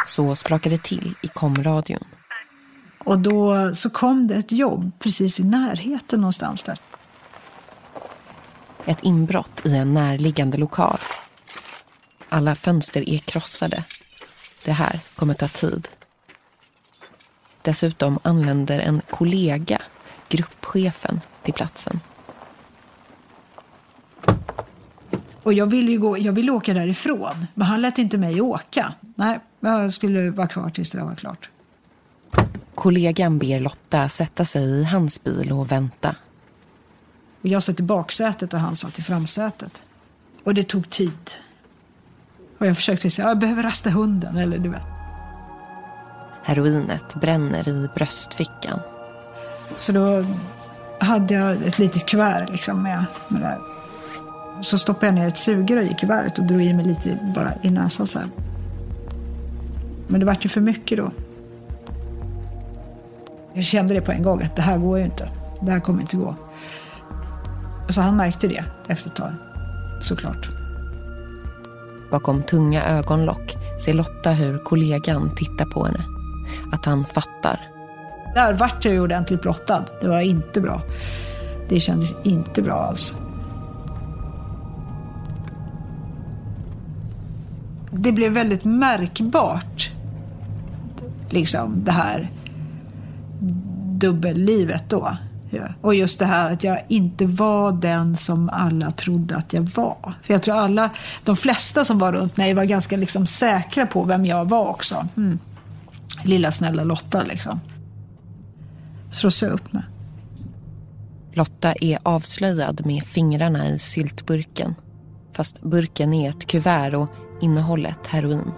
Så 0.07 0.37
sprakade 0.37 0.77
det 0.77 0.83
till 0.83 1.15
i 1.23 1.29
komradion. 1.29 2.05
Och 2.99 3.19
då 3.19 3.75
så 3.75 3.91
kom 3.91 4.27
det 4.27 4.35
ett 4.35 4.53
jobb 4.53 4.93
precis 4.99 5.41
i 5.41 5.45
närheten 5.45 6.21
någonstans 6.21 6.63
där. 6.63 6.79
Ett 8.85 9.03
inbrott 9.03 9.67
i 9.67 9.77
en 9.77 9.95
närliggande 9.95 10.59
lokal. 10.59 10.99
Alla 12.29 12.55
fönster 12.55 13.09
är 13.09 13.19
krossade. 13.19 13.85
Det 14.65 14.73
här 14.73 15.01
kommer 15.15 15.35
ta 15.35 15.49
tid. 15.49 15.89
Dessutom 17.63 18.19
anländer 18.23 18.79
en 18.79 19.03
kollega, 19.11 19.83
gruppchefen, 20.29 21.21
till 21.43 21.55
platsen. 21.55 22.01
Och 25.43 25.53
jag 25.53 25.67
ville 25.67 25.91
ju 25.91 25.99
gå, 25.99 26.19
jag 26.19 26.33
ville 26.33 26.53
åka 26.53 26.75
därifrån, 26.75 27.47
men 27.55 27.67
han 27.67 27.81
lät 27.81 27.99
inte 27.99 28.19
mig 28.19 28.41
åka. 28.41 28.95
Nej, 29.15 29.41
jag 29.61 29.93
skulle 29.93 30.31
vara 30.31 30.49
kvar 30.49 30.71
tills 30.71 30.91
det 30.91 31.05
var 31.05 31.15
klart. 31.15 31.51
Kollegan 32.79 33.39
ber 33.39 33.61
Lotta 33.61 34.09
sätta 34.09 34.45
sig 34.45 34.63
i 34.63 34.85
hans 34.85 35.25
bil 35.25 35.53
och 35.53 35.73
vänta. 35.73 36.17
Och 37.41 37.47
jag 37.47 37.63
satt 37.63 37.81
i 37.81 37.83
baksätet 37.83 38.55
och 38.55 38.61
han 38.61 38.77
satt 38.77 38.99
i 38.99 39.03
framsätet. 39.03 39.83
Och 40.45 40.55
det 40.55 40.63
tog 40.63 40.91
tid. 40.91 41.31
Och 42.59 42.67
jag 42.67 42.77
försökte 42.77 43.11
säga, 43.11 43.29
jag 43.29 43.39
behöver 43.39 43.63
rasta 43.63 43.91
hunden, 43.91 44.37
eller 44.37 44.59
du 44.59 44.69
vet. 44.69 44.87
Heroinet 46.43 47.15
bränner 47.15 47.69
i 47.69 47.89
bröstfickan. 47.95 48.81
Så 49.77 49.93
då 49.93 50.25
hade 51.01 51.35
jag 51.35 51.63
ett 51.63 51.79
litet 51.79 52.07
kuvert 52.07 52.49
liksom 52.53 52.83
med, 52.83 53.05
med 53.29 53.41
det 53.41 53.47
här. 53.47 53.61
Så 54.63 54.79
stoppade 54.79 55.07
jag 55.07 55.15
ner 55.15 55.29
ett 55.29 55.39
sugrör 55.39 55.83
i 55.83 55.97
kuvertet 56.01 56.39
och 56.39 56.45
drog 56.45 56.63
i 56.63 56.73
mig 56.73 56.85
lite 56.85 57.19
bara 57.35 57.55
i 57.63 57.71
näsan 57.71 58.07
så 58.07 58.19
här. 58.19 58.29
Men 60.07 60.21
det 60.21 60.27
vart 60.27 60.45
ju 60.45 60.49
för 60.49 60.61
mycket 60.61 60.99
då. 60.99 61.13
Jag 63.59 63.65
kände 63.65 63.95
det 63.95 64.01
på 64.01 64.13
en 64.13 64.23
gång 64.23 64.43
att 64.43 64.57
det 64.57 64.63
här 64.63 64.79
går 64.79 64.99
ju 64.99 65.05
inte. 65.05 65.29
Det 65.61 65.71
här 65.71 65.81
kommer 65.81 66.01
inte 66.01 66.17
gå. 66.17 66.35
Så 67.89 68.01
han 68.01 68.17
märkte 68.17 68.49
det 68.49 68.65
efter 68.89 69.11
ett 69.11 69.17
tag, 69.17 69.33
såklart. 70.01 70.49
Bakom 72.11 72.43
tunga 72.43 72.85
ögonlock 72.85 73.57
ser 73.81 73.95
Lotta 73.95 74.31
hur 74.31 74.59
kollegan 74.59 75.31
tittar 75.37 75.65
på 75.65 75.85
henne. 75.85 76.05
Att 76.73 76.85
han 76.85 77.05
fattar. 77.05 77.61
Där 78.35 78.55
vart 78.55 78.85
jag 78.85 78.95
ju 78.95 79.01
ordentligt 79.01 79.43
blottad. 79.43 79.85
Det 80.01 80.09
var 80.09 80.21
inte 80.21 80.61
bra. 80.61 80.83
Det 81.69 81.81
kändes 81.81 82.15
inte 82.23 82.63
bra 82.63 82.75
alls. 82.75 83.17
Det 87.91 88.13
blev 88.13 88.33
väldigt 88.33 88.65
märkbart, 88.65 89.91
liksom 91.31 91.85
det 91.85 91.93
här 91.93 92.31
dubbellivet 94.01 94.91
då. 94.91 95.17
Ja. 95.51 95.69
Och 95.81 95.95
just 95.95 96.19
det 96.19 96.25
här 96.25 96.53
att 96.53 96.65
jag 96.65 96.83
inte 96.89 97.27
var 97.27 97.73
den 97.73 98.17
som 98.17 98.49
alla 98.53 98.91
trodde 98.91 99.37
att 99.37 99.53
jag 99.53 99.63
var. 99.63 100.15
För 100.23 100.35
jag 100.35 100.43
tror 100.43 100.57
alla, 100.57 100.91
de 101.25 101.37
flesta 101.37 101.85
som 101.85 101.99
var 101.99 102.13
runt 102.13 102.37
mig 102.37 102.55
var 102.55 102.65
ganska 102.65 102.97
liksom 102.97 103.27
säkra 103.27 103.87
på 103.87 104.05
vem 104.05 104.25
jag 104.25 104.49
var 104.49 104.69
också. 104.69 105.09
Mm. 105.17 105.39
Lilla 106.25 106.53
snälla 106.53 106.85
Lotta 106.85 107.23
liksom. 107.23 107.61
Så 109.13 109.27
då 109.27 109.31
sa 109.31 109.47
jag 109.47 109.53
upp 109.53 109.73
mig. 109.73 109.83
Lotta 111.33 111.73
är 111.81 111.99
avslöjad 112.03 112.87
med 112.87 113.03
fingrarna 113.03 113.69
i 113.69 113.79
syltburken. 113.79 114.75
Fast 115.33 115.63
burken 115.63 116.15
är 116.15 116.31
ett 116.31 116.47
kuvert 116.47 116.95
och 116.95 117.09
innehållet 117.41 118.07
heroin. 118.07 118.53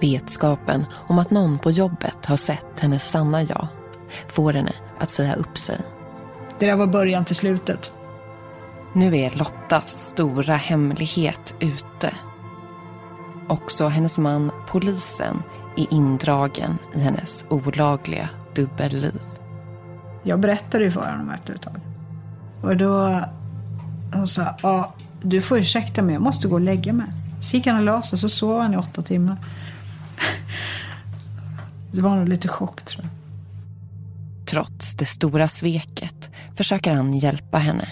Vetskapen 0.00 0.84
om 1.06 1.18
att 1.18 1.30
någon 1.30 1.58
på 1.58 1.70
jobbet 1.70 2.26
har 2.26 2.36
sett 2.36 2.80
hennes 2.80 3.10
sanna 3.10 3.42
jag 3.42 3.66
får 4.28 4.52
henne 4.52 4.72
att 4.98 5.10
säga 5.10 5.34
upp 5.34 5.58
sig. 5.58 5.78
Det 6.58 6.66
där 6.66 6.76
var 6.76 6.86
början 6.86 7.24
till 7.24 7.36
slutet. 7.36 7.92
Nu 8.92 9.18
är 9.18 9.30
Lottas 9.30 10.06
stora 10.06 10.54
hemlighet 10.54 11.54
ute. 11.60 12.10
Också 13.48 13.88
hennes 13.88 14.18
man, 14.18 14.50
polisen, 14.68 15.42
är 15.76 15.86
indragen 15.92 16.78
i 16.94 17.00
hennes 17.00 17.46
olagliga 17.48 18.28
dubbelliv. 18.54 19.20
Jag 20.22 20.40
berättade 20.40 20.84
ju 20.84 20.90
för 20.90 21.10
honom 21.10 21.30
efter 21.30 21.54
ett 21.54 21.62
tag. 21.62 21.80
Och 22.62 22.76
då 22.76 23.20
hon 24.14 24.26
sa 24.26 24.42
ja, 24.62 24.94
du 25.22 25.42
får 25.42 25.58
ursäkta 25.58 26.02
mig, 26.02 26.14
jag 26.14 26.22
måste 26.22 26.48
gå 26.48 26.54
och 26.54 26.60
lägga 26.60 26.92
mig. 26.92 27.06
Så 27.42 27.56
gick 27.56 27.66
han 27.66 27.76
och 27.76 27.82
la 27.82 28.02
sig, 28.02 28.18
så 28.18 28.28
sov 28.28 28.60
han 28.60 28.74
i 28.74 28.76
åtta 28.76 29.02
timmar. 29.02 29.36
Det 31.96 32.02
var 32.02 32.16
nog 32.16 32.28
lite 32.28 32.48
chock 32.48 32.82
tror 32.82 33.04
jag. 33.04 33.10
Trots 34.46 34.94
det 34.94 35.04
stora 35.04 35.48
sveket 35.48 36.30
försöker 36.54 36.92
han 36.92 37.12
hjälpa 37.12 37.58
henne. 37.58 37.88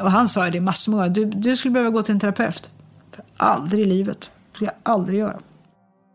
Och 0.00 0.10
han 0.10 0.28
sa 0.28 0.50
det 0.50 0.60
massor 0.60 0.96
med 0.96 1.12
du, 1.12 1.24
du 1.24 1.56
skulle 1.56 1.72
behöva 1.72 1.90
gå 1.90 2.02
till 2.02 2.14
en 2.14 2.20
terapeut. 2.20 2.70
Aldrig 3.36 3.82
i 3.82 3.86
livet. 3.86 4.20
Det 4.20 4.56
skulle 4.56 4.70
jag 4.70 4.94
aldrig 4.94 5.18
göra. 5.18 5.38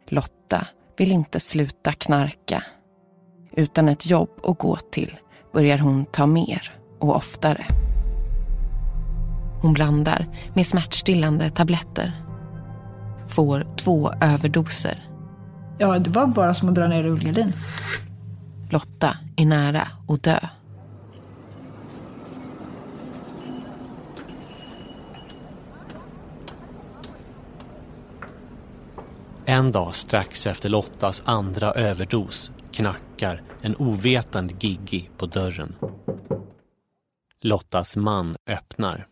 Lotta 0.09 0.67
vill 0.97 1.11
inte 1.11 1.39
sluta 1.39 1.91
knarka. 1.91 2.63
Utan 3.55 3.89
ett 3.89 4.05
jobb 4.05 4.29
att 4.43 4.57
gå 4.57 4.75
till 4.75 5.17
börjar 5.53 5.77
hon 5.77 6.05
ta 6.05 6.25
mer 6.25 6.71
och 6.99 7.15
oftare. 7.15 7.65
Hon 9.61 9.73
blandar 9.73 10.27
med 10.53 10.67
smärtstillande 10.67 11.49
tabletter. 11.49 12.11
Får 13.27 13.75
två 13.77 14.13
överdoser. 14.21 15.03
Ja, 15.77 15.99
det 15.99 16.09
var 16.09 16.27
bara 16.27 16.53
som 16.53 16.69
att 16.69 16.75
dra 16.75 16.87
ner 16.87 17.03
rullgardin. 17.03 17.53
Lotta 18.69 19.17
är 19.35 19.45
nära 19.45 19.87
att 20.07 20.23
dö. 20.23 20.39
En 29.45 29.71
dag 29.71 29.95
strax 29.95 30.47
efter 30.47 30.69
Lottas 30.69 31.23
andra 31.25 31.71
överdos 31.71 32.51
knackar 32.71 33.43
en 33.61 33.75
ovetande 33.75 34.53
Giggi 34.59 35.09
på 35.17 35.25
dörren. 35.25 35.75
Lottas 37.41 37.95
man 37.95 38.35
öppnar. 38.47 39.07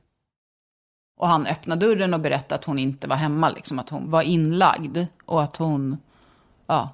Och 1.17 1.27
han 1.27 1.45
öppnar 1.45 1.75
dörren 1.75 2.13
och 2.13 2.19
berättar 2.19 2.55
att 2.55 2.65
hon 2.65 2.79
inte 2.79 3.07
var 3.07 3.15
hemma, 3.15 3.49
liksom, 3.49 3.79
att 3.79 3.89
hon 3.89 4.11
var 4.11 4.21
inlagd. 4.21 4.97
Och 5.25 5.43
att 5.43 5.57
hon, 5.57 5.97
ja. 6.67 6.89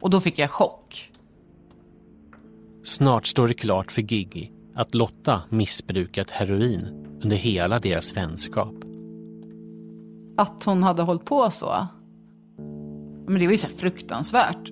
Och 0.00 0.10
då 0.10 0.20
fick 0.20 0.38
jag 0.38 0.50
chock. 0.50 1.10
Snart 2.84 3.26
står 3.26 3.48
det 3.48 3.54
klart 3.54 3.92
för 3.92 4.02
Giggy 4.02 4.48
att 4.74 4.94
Lotta 4.94 5.42
missbrukat 5.48 6.30
heroin 6.30 7.06
under 7.22 7.36
hela 7.36 7.78
deras 7.78 8.16
vänskap. 8.16 8.74
Att 10.36 10.64
hon 10.64 10.82
hade 10.82 11.02
hållit 11.02 11.24
på 11.24 11.50
så. 11.50 11.86
Men 13.26 13.38
det 13.38 13.46
var 13.46 13.52
ju 13.52 13.58
så 13.58 13.68
fruktansvärt. 13.68 14.70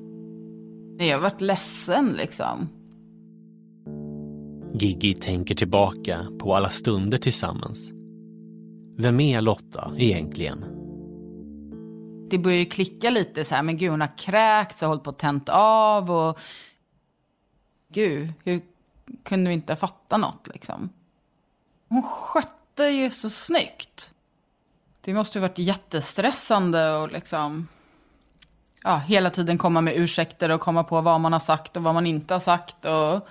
Jag 0.98 1.16
har 1.16 1.22
varit 1.22 1.40
ledsen 1.40 2.14
liksom. 2.18 2.68
Giggy 4.72 5.14
tänker 5.14 5.54
tillbaka 5.54 6.26
på 6.38 6.54
alla 6.54 6.68
stunder 6.68 7.18
tillsammans. 7.18 7.92
Vem 8.96 9.20
är 9.20 9.40
Lotta 9.40 9.92
egentligen? 9.96 10.79
Det 12.30 12.38
börjar 12.38 12.58
ju 12.58 12.66
klicka 12.66 13.10
lite 13.10 13.44
så 13.44 13.54
här, 13.54 13.62
men 13.62 13.76
gud 13.76 13.90
hon 13.90 14.00
har 14.00 14.18
kräkts 14.18 14.82
och 14.82 14.88
hållit 14.88 15.04
på 15.04 15.10
att 15.10 15.18
tänt 15.18 15.48
av 15.48 16.10
och... 16.10 16.38
Gud, 17.88 18.32
hur 18.44 18.62
kunde 19.22 19.48
vi 19.48 19.54
inte 19.54 19.76
fatta 19.76 20.16
något 20.16 20.48
liksom? 20.52 20.90
Hon 21.88 22.02
skötte 22.02 22.84
ju 22.84 23.10
så 23.10 23.30
snyggt. 23.30 24.14
Det 25.00 25.14
måste 25.14 25.38
ju 25.38 25.42
varit 25.42 25.58
jättestressande 25.58 26.96
och 26.96 27.12
liksom... 27.12 27.68
Ja, 28.82 28.96
hela 28.96 29.30
tiden 29.30 29.58
komma 29.58 29.80
med 29.80 29.96
ursäkter 29.96 30.48
och 30.48 30.60
komma 30.60 30.84
på 30.84 31.00
vad 31.00 31.20
man 31.20 31.32
har 31.32 31.40
sagt 31.40 31.76
och 31.76 31.82
vad 31.82 31.94
man 31.94 32.06
inte 32.06 32.34
har 32.34 32.40
sagt 32.40 32.84
och... 32.84 33.28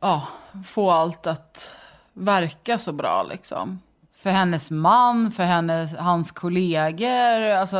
Ja, 0.00 0.28
få 0.64 0.90
allt 0.90 1.26
att 1.26 1.76
verka 2.12 2.78
så 2.78 2.92
bra 2.92 3.22
liksom. 3.22 3.80
För 4.18 4.30
hennes 4.30 4.70
man, 4.70 5.30
för 5.30 5.42
hennes, 5.42 5.92
hans 5.96 6.30
kollegor, 6.30 7.40
alltså... 7.40 7.76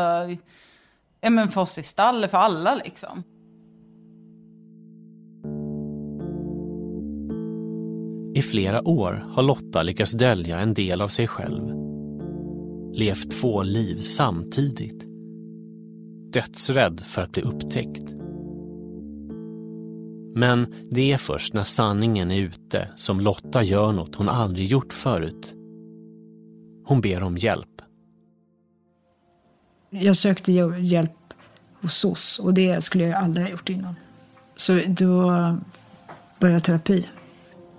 Ja 1.21 1.31
men 1.31 1.49
för 1.49 1.61
oss 1.61 1.79
i 1.79 1.83
stallet, 1.83 2.31
för 2.31 2.39
alla 2.39 2.75
liksom. 2.75 3.23
I 8.35 8.43
flera 8.43 8.89
år 8.89 9.27
har 9.33 9.43
Lotta 9.43 9.83
lyckats 9.83 10.13
dölja 10.13 10.59
en 10.59 10.75
del 10.75 11.01
av 11.01 11.09
sig 11.09 11.27
själv. 11.27 11.73
Levt 12.93 13.31
två 13.31 13.63
liv 13.63 14.01
samtidigt. 14.01 15.05
Dödsrädd 16.33 17.01
för 17.01 17.23
att 17.23 17.33
bli 17.33 17.43
upptäckt. 17.43 18.15
Men 20.35 20.75
det 20.91 21.13
är 21.13 21.19
först 21.19 21.55
när 21.55 21.65
sanningen 21.65 22.31
är 22.31 22.41
ute 22.41 22.89
som 22.97 23.21
Lotta 23.21 23.63
gör 23.63 23.93
något 23.93 24.15
hon 24.15 24.29
aldrig 24.29 24.67
gjort 24.67 24.93
förut. 24.93 25.58
Hon 26.89 27.01
ber 27.01 27.23
om 27.23 27.39
hjälp. 27.39 27.83
Jag 29.91 30.17
sökte 30.17 30.53
hjälp 30.53 31.35
hos 31.81 31.95
SOS 31.95 32.39
och 32.39 32.55
det 32.55 32.85
skulle 32.85 33.05
jag 33.05 33.23
aldrig 33.23 33.47
ha 33.47 33.51
gjort 33.51 33.69
innan. 33.69 33.95
Så 34.57 34.81
då 34.87 35.27
började 36.39 36.57
jag 36.57 36.65
terapi. 36.65 37.09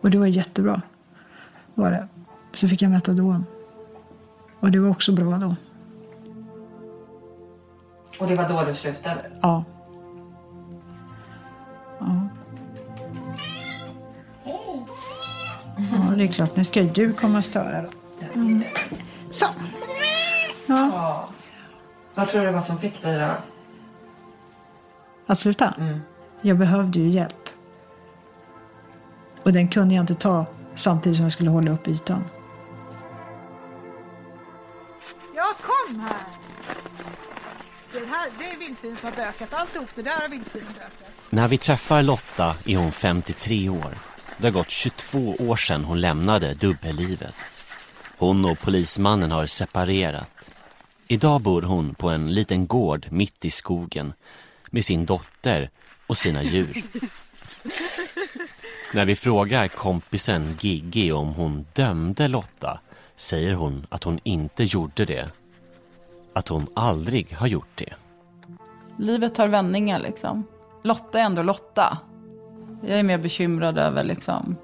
Och 0.01 0.11
det 0.11 0.17
var 0.17 0.25
jättebra. 0.25 0.81
Var 1.73 1.91
det. 1.91 2.07
Så 2.53 2.67
fick 2.67 2.81
jag 2.81 2.91
metadon. 2.91 3.45
Och 4.59 4.71
det 4.71 4.79
var 4.79 4.89
också 4.89 5.11
bra 5.11 5.37
då. 5.37 5.55
Och 8.19 8.27
det 8.27 8.35
var 8.35 8.49
då 8.49 8.65
du 8.65 8.73
slutade? 8.73 9.31
Ja. 9.41 9.63
Ja. 11.99 12.29
Ja, 15.91 16.15
det 16.15 16.23
är 16.23 16.27
klart. 16.27 16.55
Nu 16.55 16.65
ska 16.65 16.81
ju 16.81 16.89
du 16.89 17.13
komma 17.13 17.37
och 17.37 17.45
störa 17.45 17.81
då. 17.81 17.89
Mm. 18.33 18.63
Så. 19.29 19.45
Ja. 20.65 20.75
Ja. 20.93 21.29
Vad 22.15 22.27
tror 22.27 22.45
du 22.45 22.51
vad 22.51 22.63
som 22.63 22.79
fick 22.79 23.01
dig 23.01 23.19
då? 23.19 23.31
Att 25.27 25.39
sluta? 25.39 25.73
Mm. 25.77 26.01
Jag 26.41 26.57
behövde 26.57 26.99
ju 26.99 27.09
hjälp. 27.09 27.49
Och 29.43 29.53
den 29.53 29.67
kunde 29.67 29.95
jag 29.95 30.03
inte 30.03 30.15
ta 30.15 30.45
samtidigt 30.75 31.17
som 31.17 31.23
jag 31.23 31.31
skulle 31.31 31.49
hålla 31.49 31.71
upp 31.71 31.87
ytan. 31.87 32.23
Ja, 35.35 35.53
kom 35.61 35.99
här! 35.99 36.17
Det, 37.91 38.05
här, 38.05 38.29
det 38.39 38.45
är 38.45 38.57
vildsvin 38.57 38.95
som 38.95 39.09
har 39.09 39.15
bökat. 39.15 39.53
Alltihop 39.53 39.89
det 39.95 40.01
där 40.01 40.21
har 40.21 40.27
vildsvinen 40.27 40.73
bökat. 40.73 41.11
När 41.29 41.47
vi 41.47 41.57
träffar 41.57 42.01
Lotta 42.01 42.55
är 42.65 42.77
hon 42.77 42.91
53 42.91 43.69
år. 43.69 43.97
Det 44.37 44.47
har 44.47 44.51
gått 44.51 44.69
22 44.69 45.35
år 45.39 45.55
sedan 45.55 45.83
hon 45.83 46.01
lämnade 46.01 46.53
dubbellivet. 46.53 47.35
Hon 48.19 48.45
och 48.45 48.59
polismannen 48.59 49.31
har 49.31 49.45
separerat. 49.45 50.51
Idag 51.07 51.41
bor 51.41 51.61
hon 51.61 51.95
på 51.95 52.09
en 52.09 52.33
liten 52.33 52.67
gård 52.67 53.07
mitt 53.09 53.45
i 53.45 53.49
skogen 53.49 54.13
med 54.71 54.85
sin 54.85 55.05
dotter 55.05 55.69
och 56.07 56.17
sina 56.17 56.43
djur. 56.43 56.83
När 58.93 59.05
vi 59.05 59.15
frågar 59.15 59.67
kompisen 59.67 60.57
Gigi 60.59 61.11
om 61.11 61.33
hon 61.33 61.65
dömde 61.73 62.27
Lotta 62.27 62.79
säger 63.15 63.53
hon 63.53 63.85
att 63.89 64.03
hon 64.03 64.19
inte 64.23 64.63
gjorde 64.63 65.05
det. 65.05 65.29
Att 66.33 66.47
hon 66.47 66.67
aldrig 66.73 67.33
har 67.33 67.47
gjort 67.47 67.75
det. 67.75 67.93
Livet 68.97 69.35
tar 69.35 69.47
vändningar 69.47 69.99
liksom. 69.99 70.43
Lotta 70.83 71.19
är 71.19 71.23
ändå 71.23 71.43
Lotta. 71.43 71.97
Jag 72.81 72.99
är 72.99 73.03
mer 73.03 73.17
bekymrad 73.17 73.77
över 73.77 74.03
liksom 74.03 74.55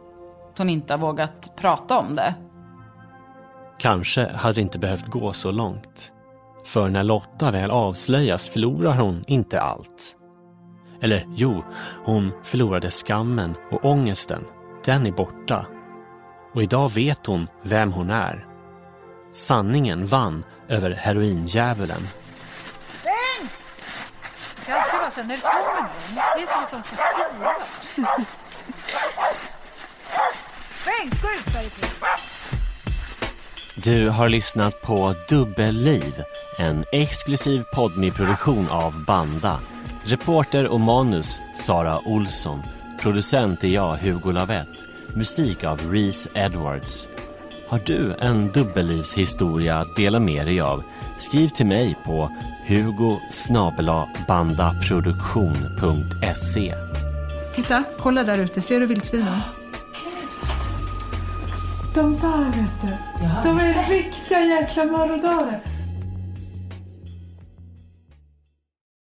att 0.52 0.58
hon 0.58 0.70
inte 0.70 0.94
har 0.94 0.98
vågat 0.98 1.56
prata 1.56 2.00
om 2.00 2.16
det. 2.16 2.36
Kanske 3.78 4.32
hade 4.32 4.54
det 4.54 4.62
inte 4.62 4.80
behövt 4.80 5.08
gå 5.08 5.34
så 5.34 5.52
långt. 5.52 6.12
För 6.66 6.90
när 6.90 7.04
Lotta 7.04 7.52
väl 7.52 7.72
avslöjas 7.72 8.50
förlorar 8.50 8.98
hon 8.98 9.24
inte 9.28 9.62
allt. 9.62 10.16
Eller 11.02 11.26
jo, 11.36 11.64
hon 12.06 12.32
förlorade 12.44 12.92
skammen 12.92 13.56
och 13.72 13.86
ångesten. 13.86 14.42
Den 14.86 15.06
är 15.06 15.12
borta. 15.12 15.66
Och 16.54 16.64
idag 16.64 16.92
vet 16.94 17.26
hon 17.26 17.48
vem 17.62 17.92
hon 17.92 18.10
är. 18.10 18.46
Sanningen 19.34 20.06
vann 20.06 20.44
över 20.68 20.92
heroindjävulen. 20.92 22.08
Bengt! 23.04 23.52
Det 24.56 24.62
ska 24.62 24.74
alltid 24.74 25.00
vara 25.00 25.12
så 25.12 25.24
när 25.24 25.36
det 25.36 25.42
kommer 25.42 25.82
någon. 25.82 25.90
Det 26.16 26.42
är 26.42 26.48
som 26.48 26.64
att 26.64 26.72
de 26.72 26.84
ska 26.84 26.96
styra. 26.96 27.54
Bengt, 30.86 31.22
gå 31.22 31.28
ut 31.28 31.54
därifrån! 31.54 32.15
Du 33.86 34.10
har 34.10 34.30
lyssnat 34.30 34.82
på 34.82 35.16
Dubbelliv, 35.30 36.24
en 36.58 36.86
exklusiv 36.92 37.64
podmi-produktion 37.74 38.70
av 38.70 39.06
Banda. 39.06 39.60
Reporter 40.04 40.68
och 40.68 40.80
manus 40.80 41.42
Sara 41.56 42.08
Olsson. 42.08 42.62
Producent 43.02 43.64
är 43.64 43.68
jag, 43.68 43.96
Hugo 43.96 44.32
Lavett. 44.32 44.68
Musik 45.16 45.64
av 45.64 45.92
Reese 45.92 46.28
Edwards. 46.34 47.08
Har 47.68 47.82
du 47.86 48.16
en 48.20 48.52
dubbellivshistoria 48.52 49.78
att 49.78 49.96
dela 49.96 50.20
med 50.20 50.46
dig 50.46 50.62
av? 50.62 50.84
Skriv 51.18 51.48
till 51.48 51.66
mig 51.66 51.96
på 52.06 52.32
hugo 52.68 53.20
bandaproduktion.se. 54.28 56.76
Titta, 57.56 57.84
kolla 58.00 58.24
där 58.24 58.38
ute. 58.38 58.62
Ser 58.62 58.80
du 58.80 58.86
vildsvinen? 58.86 59.40
De 61.96 62.18
där 62.20 62.46
vet 62.46 62.82
du. 62.82 62.88
De 63.44 63.60
är 63.60 63.90
riktiga 63.90 64.40
jäkla 64.40 64.86
marodörer. 64.86 65.60